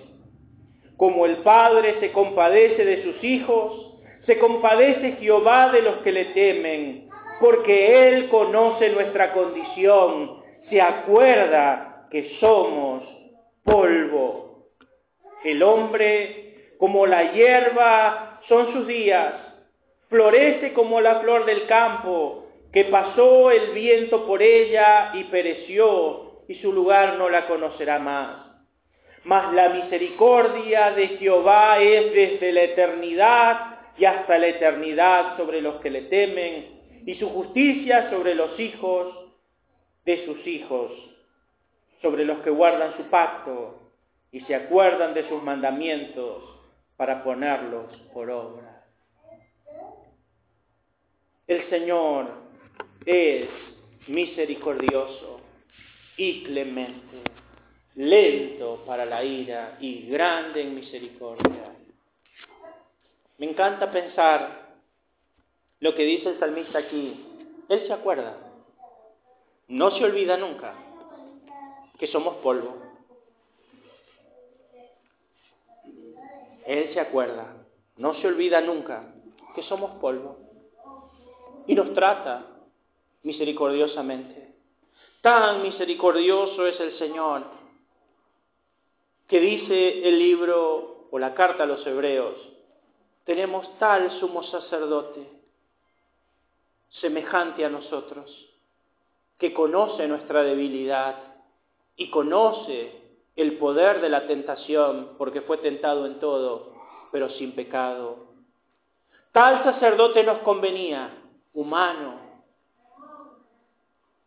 Como 0.97 1.25
el 1.25 1.37
Padre 1.37 1.95
se 1.99 2.11
compadece 2.11 2.85
de 2.85 3.03
sus 3.03 3.23
hijos, 3.23 4.01
se 4.25 4.39
compadece 4.39 5.17
Jehová 5.19 5.71
de 5.71 5.81
los 5.81 5.97
que 5.97 6.11
le 6.11 6.25
temen, 6.25 7.09
porque 7.39 8.07
Él 8.07 8.29
conoce 8.29 8.89
nuestra 8.89 9.33
condición, 9.33 10.41
se 10.69 10.81
acuerda 10.81 12.07
que 12.09 12.37
somos 12.39 13.03
polvo. 13.63 14.69
El 15.43 15.61
hombre, 15.61 16.73
como 16.79 17.05
la 17.05 17.33
hierba, 17.33 18.41
son 18.47 18.73
sus 18.73 18.87
días, 18.87 19.33
florece 20.09 20.73
como 20.73 21.01
la 21.01 21.19
flor 21.19 21.45
del 21.45 21.65
campo, 21.67 22.45
que 22.71 22.85
pasó 22.85 23.51
el 23.51 23.71
viento 23.71 24.25
por 24.25 24.41
ella 24.41 25.11
y 25.13 25.25
pereció, 25.25 26.34
y 26.47 26.55
su 26.55 26.71
lugar 26.71 27.17
no 27.17 27.29
la 27.29 27.47
conocerá 27.47 27.99
más. 27.99 28.45
Mas 29.23 29.53
la 29.53 29.69
misericordia 29.69 30.91
de 30.91 31.07
Jehová 31.17 31.79
es 31.79 32.13
desde 32.13 32.51
la 32.51 32.61
eternidad 32.61 33.79
y 33.97 34.05
hasta 34.05 34.37
la 34.37 34.47
eternidad 34.47 35.37
sobre 35.37 35.61
los 35.61 35.75
que 35.81 35.89
le 35.89 36.03
temen, 36.03 36.75
y 37.05 37.15
su 37.15 37.29
justicia 37.29 38.09
sobre 38.09 38.35
los 38.35 38.59
hijos 38.59 39.31
de 40.05 40.25
sus 40.25 40.45
hijos, 40.45 40.91
sobre 42.01 42.25
los 42.25 42.39
que 42.39 42.49
guardan 42.49 42.95
su 42.97 43.03
pacto 43.03 43.91
y 44.31 44.41
se 44.41 44.55
acuerdan 44.55 45.13
de 45.13 45.27
sus 45.29 45.41
mandamientos 45.41 46.43
para 46.97 47.23
ponerlos 47.23 47.95
por 48.13 48.29
obra. 48.29 48.83
El 51.47 51.69
Señor 51.69 52.27
es 53.05 53.47
misericordioso 54.07 55.44
y 56.17 56.43
clemente, 56.43 57.21
lento 57.95 58.83
para 58.85 59.05
la 59.05 59.23
ira 59.23 59.77
y 59.79 60.07
grande 60.07 60.61
en 60.61 60.75
misericordia. 60.75 61.75
Me 63.37 63.49
encanta 63.49 63.91
pensar 63.91 64.77
lo 65.79 65.93
que 65.95 66.03
dice 66.03 66.29
el 66.29 66.39
salmista 66.39 66.79
aquí. 66.79 67.25
Él 67.67 67.87
se 67.87 67.93
acuerda, 67.93 68.37
no 69.67 69.91
se 69.91 70.03
olvida 70.03 70.37
nunca 70.37 70.73
que 71.99 72.07
somos 72.07 72.35
polvo 72.37 72.85
Él 76.65 76.91
se 76.93 76.99
acuerda, 76.99 77.57
no 77.97 78.15
se 78.15 78.27
olvida 78.27 78.59
nunca 78.59 79.13
que 79.53 79.61
somos 79.63 79.99
polvo 80.01 80.37
y 81.67 81.75
nos 81.75 81.93
trata 81.93 82.47
misericordiosamente. 83.21 84.44
Tan 85.25 85.63
misericordioso 85.63 86.67
es 86.67 86.79
el 86.79 86.99
Señor 86.99 87.45
que 89.27 89.39
dice 89.39 90.07
el 90.07 90.19
libro 90.19 91.07
o 91.09 91.17
la 91.17 91.33
carta 91.33 91.63
a 91.63 91.65
los 91.65 91.83
hebreos, 91.87 92.35
tenemos 93.23 93.67
tal 93.79 94.19
sumo 94.19 94.43
sacerdote 94.43 95.27
semejante 97.01 97.65
a 97.65 97.69
nosotros, 97.69 98.29
que 99.39 99.51
conoce 99.51 100.07
nuestra 100.07 100.43
debilidad 100.43 101.15
y 101.95 102.11
conoce 102.11 102.91
el 103.35 103.57
poder 103.57 104.01
de 104.01 104.09
la 104.09 104.27
tentación, 104.27 105.15
porque 105.17 105.41
fue 105.41 105.57
tentado 105.57 106.05
en 106.05 106.19
todo, 106.19 106.71
pero 107.11 107.31
sin 107.31 107.53
pecado. 107.53 108.27
Tal 109.31 109.63
sacerdote 109.63 110.23
nos 110.23 110.37
convenía, 110.43 111.17
humano 111.55 112.24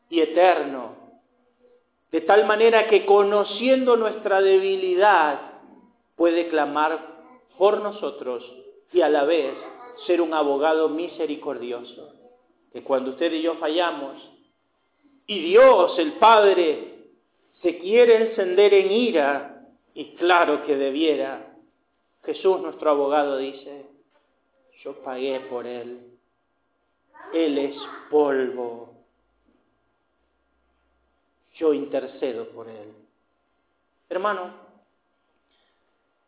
y 0.09 0.21
eterno, 0.21 0.97
de 2.11 2.21
tal 2.23 2.47
manera 2.47 2.89
que 2.89 3.05
conociendo 3.05 3.97
nuestra 3.97 4.41
debilidad 4.41 5.41
puede 6.17 6.49
clamar 6.49 7.19
por 7.59 7.81
nosotros 7.81 8.45
y 8.93 9.03
a 9.03 9.09
la 9.09 9.25
vez 9.25 9.55
ser 10.07 10.21
un 10.23 10.33
abogado 10.33 10.89
misericordioso. 10.89 12.15
Que 12.73 12.83
cuando 12.83 13.11
usted 13.11 13.33
y 13.33 13.43
yo 13.43 13.57
fallamos, 13.57 14.17
y 15.27 15.41
Dios, 15.41 15.99
el 15.99 16.15
Padre, 16.15 16.95
se 17.63 17.79
quiere 17.79 18.31
encender 18.31 18.73
en 18.73 18.93
ira, 18.93 19.67
y 19.95 20.15
claro 20.15 20.65
que 20.65 20.77
debiera, 20.77 21.55
Jesús 22.25 22.61
nuestro 22.61 22.91
abogado 22.91 23.37
dice, 23.37 23.87
yo 24.85 24.95
pagué 25.03 25.41
por 25.51 25.67
él, 25.67 26.13
él 27.35 27.59
es 27.59 27.77
polvo, 28.11 28.88
yo 31.59 31.75
intercedo 31.75 32.49
por 32.49 32.69
él. 32.69 32.93
Hermano, 34.09 34.53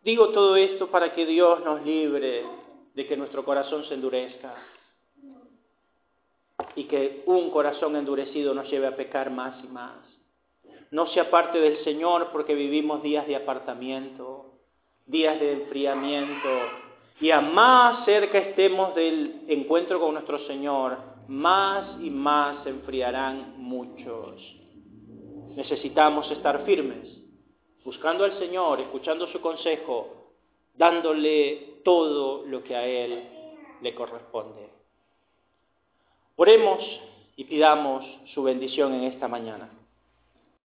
digo 0.03 0.29
todo 0.31 0.57
esto 0.57 0.91
para 0.91 1.15
que 1.15 1.25
Dios 1.25 1.65
nos 1.65 1.83
libre 1.83 2.45
de 2.95 3.07
que 3.07 3.17
nuestro 3.17 3.45
corazón 3.45 3.85
se 3.87 3.95
endurezca 3.95 4.55
y 6.75 6.85
que 6.85 7.23
un 7.27 7.51
corazón 7.51 7.97
endurecido 7.97 8.53
nos 8.53 8.71
lleve 8.71 8.87
a 8.87 8.97
pecar 8.97 9.31
más 9.31 9.65
y 9.65 9.69
más 9.69 10.11
no 10.91 11.07
se 11.09 11.21
aparte 11.21 11.61
del 11.61 11.83
Señor 11.85 12.31
porque 12.33 12.55
vivimos 12.55 13.03
días 13.03 13.27
de 13.27 13.37
apartamiento, 13.37 14.47
días 15.07 15.39
de 15.39 15.53
enfriamiento, 15.53 16.49
y 17.21 17.31
a 17.31 17.41
más 17.41 18.05
cerca 18.05 18.39
estemos 18.39 18.95
del 18.95 19.45
encuentro 19.49 20.01
con 20.01 20.15
nuestro 20.15 20.39
Señor, 20.47 20.99
más 21.29 22.01
y 22.01 22.11
más 22.11 22.65
se 22.65 22.71
enfriarán 22.71 23.55
muchos. 23.59 24.60
Necesitamos 25.57 26.31
estar 26.31 26.65
firmes, 26.65 27.07
buscando 27.85 28.25
al 28.25 28.39
Señor, 28.39 28.81
escuchando 28.81 29.27
su 29.29 29.41
consejo, 29.41 30.33
dándole 30.75 31.81
todo 31.85 32.45
lo 32.47 32.63
que 32.63 32.77
a 32.77 32.87
Él 32.87 33.25
le 33.81 33.95
corresponde. 33.95 34.69
Oremos 36.37 36.81
y 37.37 37.45
pidamos 37.45 38.05
su 38.35 38.43
bendición 38.43 38.95
en 38.95 39.05
esta 39.05 39.29
mañana. 39.29 39.71